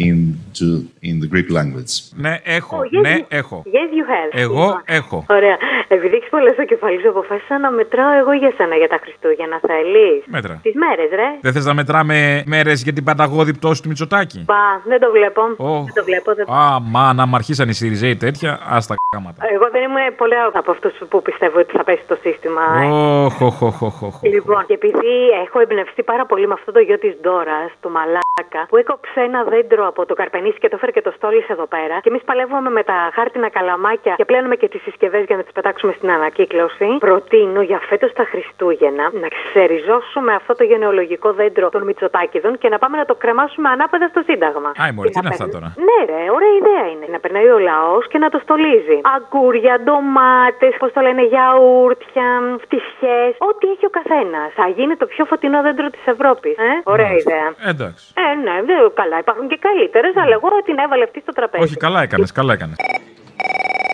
[0.08, 0.68] into
[1.10, 1.94] in the Greek language.
[2.16, 2.78] Ναι, έχω.
[2.82, 3.64] Oh, yes, Ναι, you- έχω.
[3.66, 4.30] Yes, you have.
[4.44, 5.26] Εγώ Λοιπόν, έχω.
[5.30, 5.58] Ωραία.
[5.88, 9.60] Επειδή έχει πολλά στο κεφάλι σου, αποφάσισα να μετράω εγώ για σένα για τα Χριστούγεννα.
[9.68, 10.60] Θέλεις; Μέτρα.
[10.64, 11.30] Τις μέρες, ρε.
[11.42, 15.42] Δεν θες να μετράμε μέρες για την παταγώδη πτώση του Μητσοτάκη; Μπα, δεν το βλέπω.
[15.42, 15.84] Ω.
[15.84, 16.34] Δεν το βλέπω.
[16.36, 16.46] Δεν...
[16.52, 19.42] Α, μα να μ' αρχίσαν οι Σιριζέοι τέτοια, ας τα κάματα.
[19.54, 22.62] Εγώ δεν είμαι πολύ από αυτούς που πιστεύω ότι θα πέσει το σύστημα.
[22.84, 22.86] ε.
[23.26, 24.16] Όχ, όχ, όχ, όχ, όχ.
[24.24, 25.14] Λοιπόν, και επειδή
[25.46, 29.44] έχω εμπνευστεί πάρα πολύ με αυτό το γιο της Ντόρας, το μαλάκα, που έκοψε ένα
[29.44, 31.96] δέντρο από το καρπενήσι και το έφερε και το στόλισε εδώ πέρα.
[32.04, 35.52] Και εμείς παλεύουμε με τα χάρτινα καλαμάκια και πλένουμε και τις συσκευές για να τις
[35.52, 36.88] πετάξουμε στην ανακύκλωση.
[37.00, 42.78] Προτείνω για φέτος τα Χριστούγεννα να ξεριζώσουμε αυτό το γενεολογικό δέντρο των Μητσοτάκηδων και να
[42.78, 44.72] πάμε να το κρεμάσουμε ανάποδα στο Σύνταγμα.
[44.84, 47.06] Άι, μωρέ, Και τι να είναι αυτά παίρνει- τώρα; Ναι, ρε, ωραία ιδέα είναι.
[47.16, 48.98] Να περνάει ο λαός και να το στολίζει.
[49.16, 52.28] Αγκούρια, ντομάτες, πώς το λένε, γιαούρτια,
[52.64, 53.22] φτισιέ.
[53.50, 54.50] Ό,τι έχει ο καθένας.
[54.60, 56.56] Θα γίνει το πιο φωτεινό δέντρο της Ευρώπης.
[56.58, 57.48] Ε; Ωραία ιδέα.
[57.72, 58.04] Εντάξει.
[58.26, 61.64] Ε, ναι, δεν, καλά, υπάρχουν και καλύτερε, αλλά εγώ την έβαλε αυτή στο τραπέζι.
[61.64, 62.78] Όχι, καλά έκανες, καλά έκανες.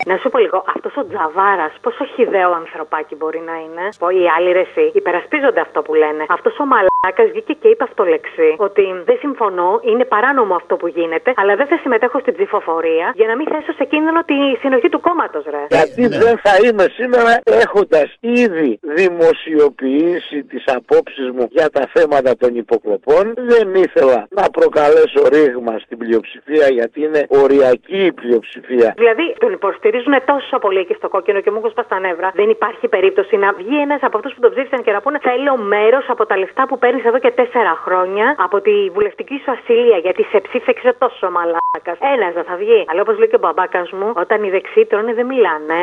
[0.09, 3.85] Να σου πω λίγο, αυτός ο Τζαβάρας, πόσο χιδαίο ανθρωπάκι μπορεί να είναι.
[3.99, 6.23] Πω, οι άλλοι ρε, εσύ, υπερασπίζονται αυτό που λένε.
[6.29, 8.49] Αυτός ο μαλάκας βγήκε και είπε αυτό λεξί.
[8.57, 13.27] Ότι δεν συμφωνώ, είναι παράνομο αυτό που γίνεται, αλλά δεν θα συμμετέχω στην ψηφοφορία για
[13.27, 15.63] να μην θέσω σε κίνδυνο τη συνοχή του κόμματος, ρε.
[15.69, 17.33] Γιατί δεν θα είμαι σήμερα
[17.63, 23.33] έχοντας ήδη δημοσιοποιήσει τις απόψεις μου για τα θέματα των υποκλοπών.
[23.35, 28.93] Δεν ήθελα να προκαλέσω ρήγμα στην πλειοψηφία γιατί είναι οριακή η πλειοψηφία.
[28.97, 29.51] Δηλαδή, τον
[29.95, 32.31] υποστηρίζουν τόσο πολύ εκεί στο κόκκινο και μου έχουν σπάσει τα νεύρα.
[32.33, 35.57] Δεν υπάρχει περίπτωση να βγει ένας από αυτούς που τον ψήφισαν και να πούνε Θέλω
[35.57, 39.97] μέρος από τα λεφτά που παίρνεις εδώ και τέσσερα χρόνια από τη βουλευτική σου ασυλία
[39.97, 41.97] γιατί σε ψήφιξε τόσο μαλάκας.
[42.13, 42.85] Ένας δεν θα βγει.
[42.89, 45.79] Αλλά όπως λέει και ο μπαμπάκας μου, όταν οι δεξιοί τρώνε δεν μιλάνε.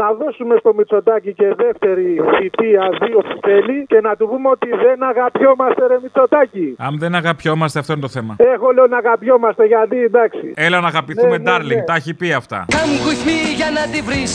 [0.00, 2.06] Να δώσουμε στο Μητσοτάκι και δεύτερη
[2.38, 6.74] θητεία δύο που θέλει και να του πούμε ότι δεν αγαπιόμαστε ρε Μητσοτάκι.
[6.78, 8.36] Αν δεν αγαπιόμαστε, αυτό είναι το θέμα.
[8.54, 10.52] Έχω λέω να αγαπιόμαστε γιατί εντάξει.
[10.54, 11.82] Έλα να αγαπηθούμε, Ναι, ναι, darling, ναι.
[11.84, 12.64] τα έχει πει αυτά.
[12.72, 14.32] Come with me για να τη βρεις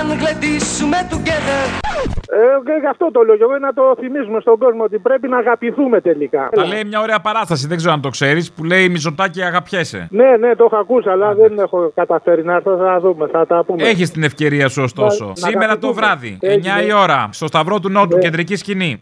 [0.00, 1.64] Αν γλεντήσουμε together
[2.32, 5.28] Ε, και γι' αυτό το λέω και εγώ να το θυμίζουμε στον κόσμο ότι πρέπει
[5.28, 6.48] να αγαπηθούμε τελικά.
[6.54, 10.08] Τα λέει μια ωραία παράσταση, δεν ξέρω αν το ξέρεις, που λέει Μητσοτάκι αγαπιέσαι.
[10.10, 12.76] Ναι, ναι, το έχω ακούσει, αλλά δεν έχω καταφέρει να έρθω.
[12.76, 13.88] Θα δούμε, θα τα πούμε.
[13.88, 15.24] Έχεις την ευκαιρία σου ωστόσο.
[15.24, 15.92] Να- να Σήμερα το αγαπηθούμε.
[16.06, 16.46] βράδυ, 9
[16.76, 16.82] Έγινε.
[16.88, 19.00] η ώρα, στο Σταυρό του Νότου, κεντρική σκηνή.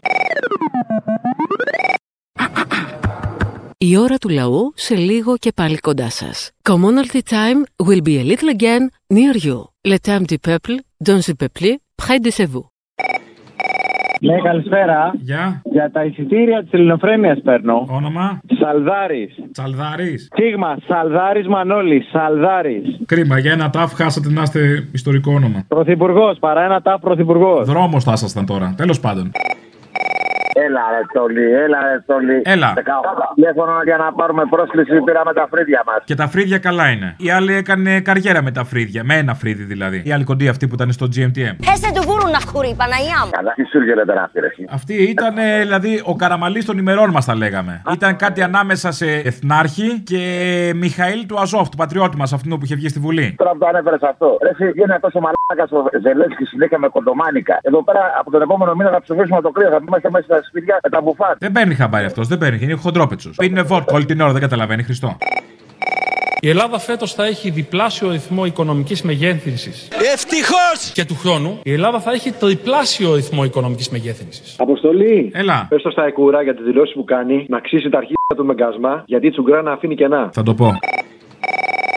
[3.77, 6.51] Η ώρα του λαού σε λίγο και πάλι κοντά σας.
[6.69, 8.83] Commonalty time will be a little again
[9.13, 9.57] near you.
[9.91, 12.65] Le temps du peuple, dans le peuple, près de vous.
[14.21, 15.11] Ναι, καλησπέρα.
[15.21, 15.61] Γεια.
[15.63, 17.85] Για τα εισιτήρια της Ελληνοφρένειας παίρνω.
[17.89, 19.35] Όνομα; Σαλδάρης.
[19.51, 20.27] Τσαλδάρης.
[20.35, 22.09] Σίγμα, Σαλδάρης Μανώλης.
[22.11, 22.99] Σαλδάρης.
[23.05, 25.63] Κρίμα, για ένα τάφ χάσατε να είστε ιστορικό όνομα.
[25.67, 27.67] Πρωθυπουργός, παρά ένα τάφ πρωθυπουργός.
[27.67, 28.73] Δρόμος θα ήσασταν τώρα.
[28.77, 29.31] Τέλος πάντων.
[30.65, 32.41] Έλα ρε Τόλι, έλα ρε Τόλι.
[32.43, 32.73] Έλα.
[32.75, 32.79] 18
[33.35, 36.01] τηλέφωνο για να πάρουμε πρόσκληση πήραμε τα φρύδια μας.
[36.05, 37.15] Και τα φρύδια καλά είναι.
[37.17, 39.03] Η άλλη έκανε καριέρα με τα φρύδια.
[39.03, 40.01] Με ένα φρύδι δηλαδή.
[40.05, 41.55] Η άλλη κοντή αυτή που ήταν στο GMTM.
[41.73, 43.29] Έστε του βούρου να χωρεί, Παναγιά μου.
[43.31, 44.45] Καλά, τι σου γίνεται να αυτή ρε.
[44.47, 44.65] εσύ.
[44.69, 47.81] Αυτή ήταν ε, δηλαδή ο καραμαλής των ημερών μας, τα λέγαμε.
[47.93, 50.21] Ήταν κάτι ανάμεσα σε Εθνάρχη και
[50.75, 53.35] Μιχαήλ του Αζόφ, του πατριώτη μας, αυτού που είχε βγει στη Βουλή.
[53.37, 54.37] Τώρα που το ανέφερες αυτό.
[54.43, 57.59] Ρε, εσύ βγαίνει αυτός ο μαλάκας ο Ζελέσκι συνέχεια με κοντομάνικα.
[57.61, 59.69] Εδώ πέρα από τον επόμενο μήνα θα ψηφίσουμε το κρύο.
[59.69, 61.35] Θα είμαστε μέσα στα σπίτια με τα μπουφάτ.
[61.39, 62.59] Δεν παίρνει χαμπάρι αυτός, δεν παίρνει.
[62.61, 63.35] Είναι χοντρόπετσος.
[63.35, 64.83] Πίνει βότκα όλη την ώρα, δεν καταλαβαίνει.
[64.83, 65.17] Χριστό.
[66.41, 69.87] Η Ελλάδα φέτος θα έχει διπλάσιο ρυθμό οικονομικής μεγέθυνσης.
[70.13, 70.91] Ευτυχώς!
[70.93, 74.55] Και του χρόνου η Ελλάδα θα έχει τριπλάσιο ρυθμό οικονομικής μεγέθυνσης.
[74.59, 75.31] Αποστολή.
[75.33, 75.65] Έλα.
[75.69, 79.03] Πες στο Σταϊκούρα για τις δηλώσεις που κάνει να ξύσει τα αρχίδια του με γκασμά
[79.05, 80.29] γιατί η τσουγκρά να αφήνει κενά.
[80.33, 80.71] Θα το πω.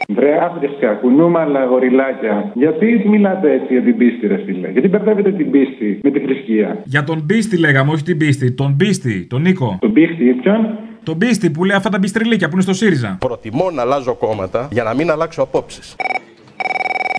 [0.08, 2.50] Βρε άφρισκα, κουνούμαλα, γοριλάκια.
[2.54, 6.82] Γιατί μιλάτε έτσι για την πίστη, ρε φίλε; Γιατί μπερδεύετε την πίστη με τη θρησκεία;
[6.84, 8.52] Για τον Μπίστη λέγαμε, όχι την Πίστη.
[8.52, 9.78] Τον Μπίστη, τον Νίκο.
[9.80, 13.16] Τον Πίστη, ποιον; Τον Μπίστη που λέει αυτά τα μπιστριλίκια που είναι στο ΣΥΡΙΖΑ.
[13.20, 15.96] Προτιμώ να αλλάζω κόμματα για να μην αλλάξω απόψεις.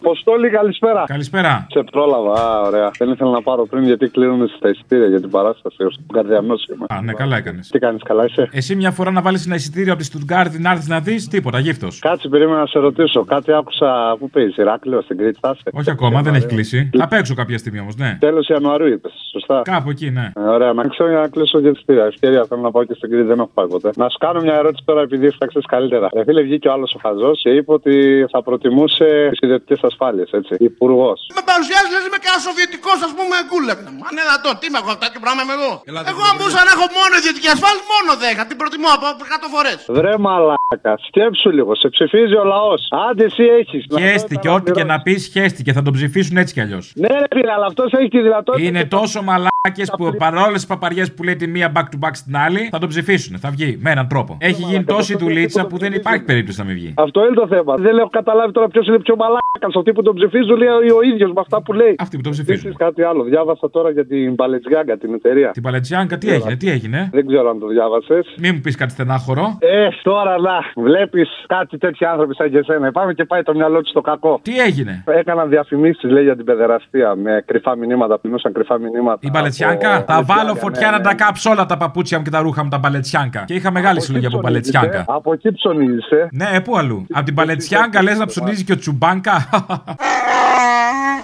[0.04, 1.04] Πώ Αποστόλη, καλησπέρα.
[1.08, 1.68] Καλησπέρα.
[1.70, 2.92] Σε πρόλαβα, α, ωραία.
[2.98, 5.84] Δεν ήθελα να πάρω πριν γιατί κλείνουν στα εισιτήρια για την παράσταση.
[5.84, 6.86] Ο Καρδιανός είμαι.
[6.90, 7.68] Α, ναι, καλά έκανες.
[7.68, 10.72] Τι κάνεις, καλά είσαι; Εσύ μια φορά να βάλεις ένα εισιτήριο από τη Στουτγκάρδη να
[10.72, 11.88] έρθεις να δεις τίποτα, γύφτο.
[12.00, 13.24] Κάτσε, περίμενα να σε ρωτήσω.
[13.26, 16.90] Κάτι άκουσα που παίζει, Ηράκλειο στην Κρήτη, θα είσαι; Όχι ακόμα, δεν έχει κλείσει.
[16.98, 18.18] Θα παίξω κάποια στιγμή όμως, ναι.
[18.20, 20.32] Τέλος Ιανουαρίου είπες, σωστά; Κάπου εκεί, ναι.
[20.36, 22.06] Ε, ωραία, να ξέρω για να κλείσω για εισιτήρια.
[22.06, 23.90] Ευκαιρία θέλω να πάω και στην Κρήτη, δεν έχω πάει ποτέ.
[23.96, 26.08] Να σου κάνω μια ερώτηση τώρα επειδή θα ξέρει καλύτερα.
[26.12, 30.26] Ε, φίλε, βγήκε ο άλλος ο Χαζός και είπε ότι θα προτιμούσε τις ιδιωτικές ασφάλειε,
[30.40, 30.54] έτσι.
[30.72, 31.20] Υπουργός.
[31.38, 33.74] Με παρουσιάζεις λες είμαι κανένα σοβιετικό, ας πούμε, γκούλα.
[34.02, 35.72] Μα ναι, να το, τι με έχω αυτά και πράγμα είμαι εγώ.
[36.12, 38.10] Εγώ αν μπορούσα να έχω μόνο ιδιωτική ασφάλεια, μόνο
[38.42, 38.50] 10.
[38.50, 39.06] Την προτιμώ από
[39.48, 39.80] 100 φορές.
[39.98, 40.63] Βρε μαλάκα,
[41.08, 42.88] σκέψου λίγο, σε ψηφίζει ο λαός.
[43.10, 43.86] Άντε, εσύ έχεις.
[44.00, 45.74] Χαίστηκε, ό,τι και να πεις, χαίστηκε.
[45.74, 46.94] Θα τον ψηφίσουν έτσι κι αλλιώς.
[46.96, 48.68] Ναι, ρε φίλε, αλλά αυτός έχει τη δυνατότητα.
[48.68, 52.38] Είναι τόσο μαλάκες που παρόλες τις παπαριές που λέει τη μία back to back στην
[52.38, 53.38] άλλη, θα τον ψηφίσουν.
[53.38, 54.38] Θα βγει με έναν τρόπο.
[54.40, 56.94] Έχει γίνει τόση δουλίτσα που δεν υπάρχει περίπτωση να μην βγει.
[56.98, 57.76] Αυτό είναι το θέμα.
[57.76, 59.42] Δεν έχω καταλάβει τώρα ποιος είναι πιο μαλάκας.
[59.78, 61.96] Αυτοί που τον ψηφίζουν λέει ο ίδιος με αυτά που λέει.
[62.00, 62.76] Αυτοί που τον ψηφίζουν.
[62.76, 63.24] κάτι άλλο.
[63.24, 65.50] Διάβασα τώρα για την Παλετζιάγκα, την εταιρεία.
[65.52, 68.34] Την Παλετζιάγκα, τι έγινε, τι έγινε; Δεν ξέρω αν το διάβασες.
[68.38, 69.58] Μην μου πεις κάτι στενάχωρο.
[69.60, 72.92] Ε, τώρα να βλέπεις κάτι τέτοιοι άνθρωποι σαν και εσένα.
[72.92, 74.40] Πάμε και πάει το μυαλό του στο κακό.
[74.42, 78.20] Τι έγινε; Έκαναν διαφημίσεις, λέει, για την παιδεραστία με κρυφά μηνύματα.
[78.20, 79.20] Πληνούσαν κρυφά μηνύματα.
[79.22, 82.64] Η Παλετσιάνκα; Θα βάλω φωτιά να τα κάψω όλα τα παπούτσια μου και τα ρούχα
[82.64, 83.44] μου τα Παλετσιάνκα.
[83.46, 85.06] Και είχα μεγάλη συλλογή από Παλετσιάνκα.
[85.08, 86.28] Από εκεί ψωνίζεσαι.
[86.32, 89.50] Ναι, πού αλλού; Από την Παλετσιάνκα λες να ψωνίζει και ο Τσουμπάνκα;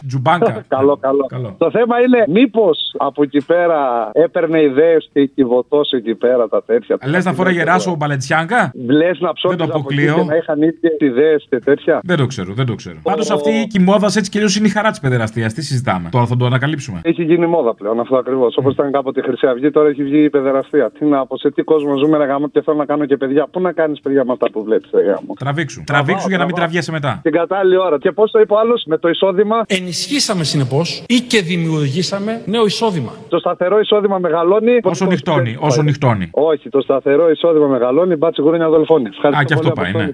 [0.08, 0.66] Τζουμπάνκα.
[0.76, 1.56] καλό, καλό, καλό.
[1.58, 6.98] Το θέμα είναι μήπως από εκεί πέρα έπαιρνε ιδέες και κυβωτό εκεί πέρα τα τέτοια.
[7.06, 9.56] Λες να φορά γεράσο ο Μπαλετσιάνκα; Λες να ψώνει.
[9.56, 10.24] Δεν το αποκλείω.
[10.24, 12.00] Να είχαν ίδιες ιδέες και τέτοια.
[12.04, 13.00] Δεν το ξέρω, δεν το ξέρω.
[13.04, 15.54] Πάντως αυτή η κοιμόδα έτσι κι αλλιώς είναι η χαρά της παιδεραστίας.
[15.54, 17.02] Τι συζητάμε; Τώρα θα το ανακαλύψουμε.
[17.04, 18.58] Έχει γίνει μόδα πλέον αυτό ακριβώς.
[18.58, 20.92] Όπως ήταν κάποτε η Χρυσή Αυγή, τώρα έχει βγει η παιδεραστία.
[21.00, 23.48] Τι να πω, σε τι κόσμο ζούμε, ρε γάμο και θέλω να κάνω και παιδιά.
[23.52, 25.84] Πού να κάνεις παιδιά με αυτά που βλέπεις, ρε γάμο; Τραβήξου.
[25.86, 27.20] Τραβήξου για να μην τραβιέσαι μετά.
[27.24, 27.98] Την κατάλληλη ώρα.
[27.98, 29.64] Και πώς το είπε ο άλλος με το εισόδημα.
[29.90, 33.12] Ενισχύσαμε συνεπώς ή και δημιουργήσαμε νέο εισόδημα.
[33.30, 34.80] Το σταθερό εισόδημα μεγαλώνει.
[34.84, 36.30] Όσο νυχτώνει, όσο νυχτώνει.
[36.32, 39.08] Όχι, το σταθερό εισόδημα μεγαλώνει, μπάτσε γούρνια δολφώνει.
[39.08, 40.10] Α, και αυτό πάει, ναι.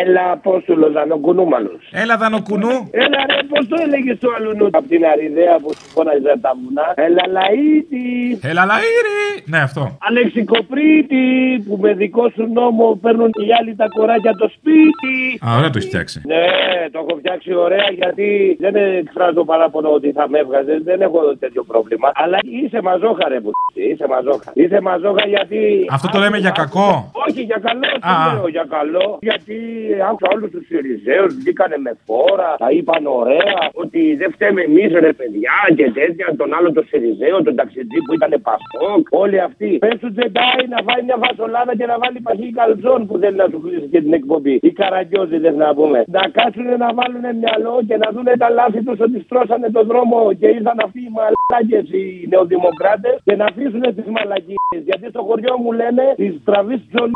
[0.00, 1.82] Έλα, Απόστολος, δανοκουνούμαλος.
[1.92, 2.74] Έλα, δανοκουνού.
[2.90, 6.86] Έλα, ρε, πώς το έλεγες του αλλού από την Αριδέα που σου φώναζε τα βουνά.
[7.06, 8.06] Έλα, λαΐτη.
[8.50, 9.42] Έλα, λαΐρη.
[9.52, 9.82] Ναι, αυτό.
[10.08, 11.24] Αλεξικοπρίτη
[11.66, 15.16] που με δικό σου νόμο παίρνουν οι άλλοι τα κοράκια το σπίτι.
[15.46, 16.22] Α, ωραία το έχει φτιάξει.
[16.24, 16.44] Ναι,
[16.92, 20.80] το έχω φτιάξει ωραία γιατί δεν εκφράζω παράπονο ότι θα με έβγαζε.
[20.84, 22.12] Δεν έχω τέτοιο πρόβλημα.
[22.14, 24.50] Αλλά είσαι μαζόχα, ρε που είσαι μαζόχα.
[24.54, 25.86] Είσαι μαζόχα γιατί.
[25.90, 27.10] Αυτό το λέμε για κακό.
[27.28, 27.80] Όχι, για καλό.
[28.00, 29.18] Το λέω για καλό.
[29.20, 29.65] Γιατί
[30.08, 35.12] άκουσα όλους τους Σιριζέου βγήκανε με φόρα, τα είπαν ωραία, ότι δεν φταίμε εμείς ρε
[35.18, 36.26] παιδιά και τέτοια.
[36.40, 39.70] Τον άλλο το Σιριζέο, τον ταξιτζή που ήταν Πασόκ, όλοι αυτοί.
[39.84, 43.46] Πες του Τζεντάι να βάλει μια φασολάδα και να βάλει παχύ καλτζόν που θέλει να
[43.50, 44.54] σου κλείσει και την εκπομπή.
[44.66, 45.98] Οι καραγκιόζιδε να πούμε.
[46.16, 50.18] Να κάτσουν να βάλουν μυαλό και να δουν τα λάθη τους ότι στρώσανε τον δρόμο
[50.40, 54.80] και ήρθαν αυτοί οι μαλάκες οι νεοδημοκράτες και να αφήσουν τις μαλακίες.
[54.88, 57.14] Γιατί στο χωριό μου λένε τι τραβής τζολί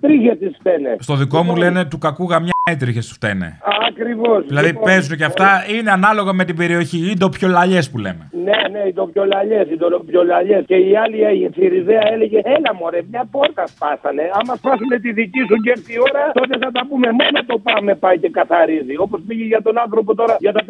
[0.00, 0.96] τρίχε τις φταίνε.
[0.98, 3.58] Στο δικό μου λένε του κακού γαμιά έτριχες σου φταίνε.
[3.98, 4.40] Ακριβώς.
[4.46, 8.24] Δηλαδή παίζουν και αυτά είναι ανάλογα με την περιοχή ή το πιο λαλιές που λέμε.
[8.46, 10.62] Ναι, ναι, το πιο λαλιές, το πιο λαλιές.
[10.70, 14.24] Και η άλλη η Τσιριζέα έλεγε, Έλα μωρέ, μια πόρτα σπάσανε.
[14.38, 17.08] Άμα σπάσουν τη δική σου και έρθει η ώρα, τότε θα τα πούμε.
[17.20, 18.94] Μόνο το πάμε πάει και καθαρίζει.
[19.06, 20.62] Όπως πήγε για τον άνθρωπο τώρα για τα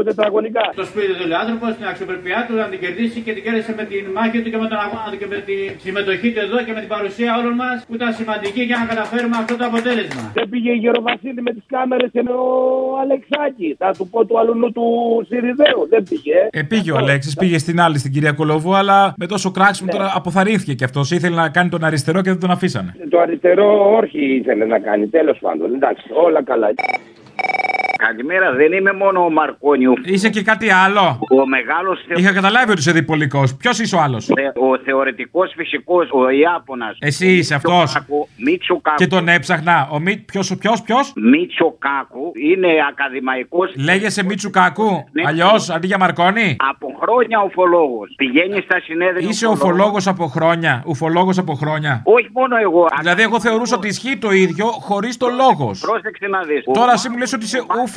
[0.00, 0.64] 52 τετραγωνικά.
[0.82, 4.02] Το σπίτι του άνθρωπος, την αξιοπρέπειά του να την κερδίσει και την κέρδισε με την
[4.16, 6.80] μάχη του και με τον αγώνα του και με τη συμμετοχή του εδώ και με
[6.84, 10.22] την παρουσία όλων μας που ήταν σημαντική για να καταφέρουμε αυτό το αποτέλεσμα.
[10.38, 12.71] Δεν πήγε η Γεροβασίλη με τις κάμερες και με ο
[13.02, 13.74] Αλεξάκη.
[13.78, 14.84] Θα του πω του αλουνού του
[15.28, 15.86] Σιριζέου.
[15.88, 16.34] Δεν πήγε.
[16.50, 19.98] Ε, πήγε ο Αλέξης, πήγε στην άλλη στην κυρία Κολοβού, αλλά με τόσο κράξιμο Ναι.
[19.98, 21.10] τώρα αποθαρρύνθηκε και αυτός.
[21.10, 22.94] Ήθελε να κάνει τον αριστερό και δεν τον αφήσανε.
[23.10, 25.06] Το αριστερό όχι ήθελε να κάνει.
[25.06, 25.74] Τέλος πάντων.
[25.74, 26.68] Εντάξει, όλα καλά.
[28.06, 29.92] Καλημέρα, δεν είμαι μόνο ο Μαρκόνιου.
[30.04, 31.18] Είσαι και κάτι άλλο.
[31.40, 33.56] Ο μεγάλος Είχα καταλάβει ότι είσαι διπολικός.
[33.56, 34.30] Ποιος είσαι ο άλλος;
[34.70, 36.96] Ο θεωρητικός φυσικός, ο Ιάπωνας.
[37.00, 37.96] Εσύ είσαι αυτός;
[38.36, 38.96] Μίτσοκάκου.
[38.96, 39.88] Και τον έψαχνα.
[39.92, 40.16] Ο Μι...
[40.16, 43.72] Ποιος, ποιος, ποιος; Μίτσοκάκου είναι ακαδημαϊκός.
[43.76, 45.04] Λέγεσαι Μίτσουκάκου.
[45.26, 46.56] Αλλιώς αντί για Μαρκόνι.
[46.70, 48.12] Από χρόνια ουφολόγος.
[48.16, 49.28] Πηγαίνει στα συνέδρια.
[49.28, 50.82] Είσαι ουφολόγος από χρόνια.
[50.86, 52.02] Ουφολόγος από χρόνια.
[52.04, 52.86] Όχι μόνο εγώ.
[53.00, 55.80] Δηλαδή, εγώ θεωρούσα ότι ισχύει το ίδιο χωρίς το λόγος.
[55.80, 56.64] Πρόσεξε να δεις.
[56.72, 57.90] Τώρα εσύ μου λες ότι είσαι ουφολόγο.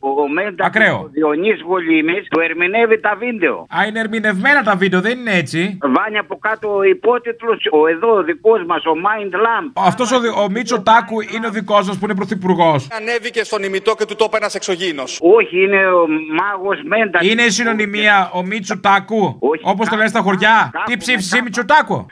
[0.00, 0.96] Ο Μέντα Ακραίο.
[0.98, 3.66] ο Διονύη Γολίνη του ερμηνεύει τα βίντεο.
[3.76, 8.14] Α, είναι ερμηνευμένα τα βίντεο, δεν είναι έτσι; Βάνει από κάτω ο υπότιτλος, ο εδώ
[8.14, 9.70] ο δικός μας, ο Mind Lamp.
[9.86, 12.88] Αυτός ο, δι- ο Μίτσο Τάκου είναι ο δικός μας που είναι πρωθυπουργός.
[13.00, 15.18] Ανέβηκε στον ημιτό και του το είπε ένας εξωγήινος.
[15.22, 16.06] Όχι, είναι ο
[16.40, 17.18] μάγος Μέντα.
[17.22, 19.38] Είναι η συνωνυμία ο Μίτσο Τάκου.
[19.62, 20.70] Όπως το λένε στα χωριά.
[20.84, 22.06] Τι ψήφισε Μίτσο Τάκου;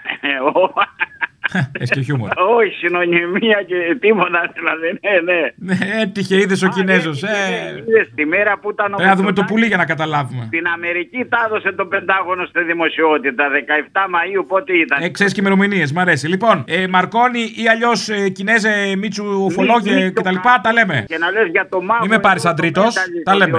[1.73, 2.29] Έχεις και χιούμορ.
[2.59, 4.89] Όχι, συνωνυμία και τίποτα δηλαδή.
[5.05, 5.41] Ναι, ναι.
[5.57, 7.23] Ναι, έτυχε, είδες ο Κινέζος.
[7.23, 7.29] Ε,
[7.89, 10.45] Είδες τη μέρα που ήταν ο Πρέπει να δούμε το Μητσοτάκης πουλί για να καταλάβουμε.
[10.47, 13.45] Στην Αμερική τα έδωσε το Πεντάγωνο στη δημοσιότητα.
[13.49, 15.03] 17 Μαΐου πότε ήταν.
[15.03, 16.29] Ε, ξέρεις και ημερομηνίες, μ' αρέσει.
[16.29, 20.35] Λοιπόν, ε, Μαρκόνι ή αλλιώς ε, Κινέζε Μίτσου Ουφολόγε Μίτσου κτλ.
[20.63, 21.05] Τα λέμε.
[21.09, 22.01] Και να λες για το μάγο.
[22.01, 22.83] Μην με πάρεις σαν τρίτο.
[23.25, 23.59] Τα λέμε.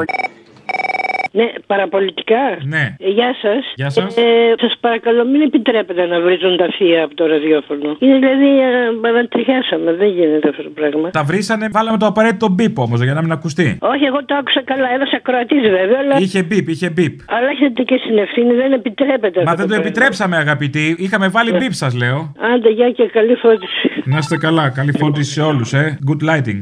[1.38, 2.44] Ναι, παραπολιτικά.
[2.74, 2.84] Ναι.
[3.00, 3.62] Ε, γεια σας.
[3.76, 4.18] Γεια σας.
[4.18, 4.24] Ε,
[4.64, 7.90] σας παρακαλώ, μην επιτρέπετε να βρίζουν τα θεία από το ραδιόφωνο.
[8.00, 9.90] Είναι δηλαδή, ε, ανατριχιάσαμε.
[9.94, 11.10] Δεν γίνεται αυτό το πράγμα.
[11.10, 13.78] Τα βρήσανε, βάλαμε το απαραίτητο μπίπ όμως για να μην ακουστεί.
[13.94, 14.88] Όχι, εγώ το άκουσα καλά.
[14.98, 17.16] Ένας ακροατής βέβαια, αλλά, Είχε μπίπ, είχε μπίπ.
[17.36, 19.86] αλλά έχετε και στην ευθύνη, δεν επιτρέπεται Μα αυτό δεν το πράγμα.
[19.86, 20.96] επιτρέψαμε, αγαπητοί.
[21.00, 21.58] Είχαμε βάλει Ναι.
[21.58, 22.34] μπίπ, σας λέω.
[22.54, 23.88] Άντε, γεια και καλή φώτιση.
[24.04, 24.70] Να είστε καλά.
[24.70, 25.98] Καλή φώτιση σε όλους, ε.
[26.10, 26.62] Good lighting.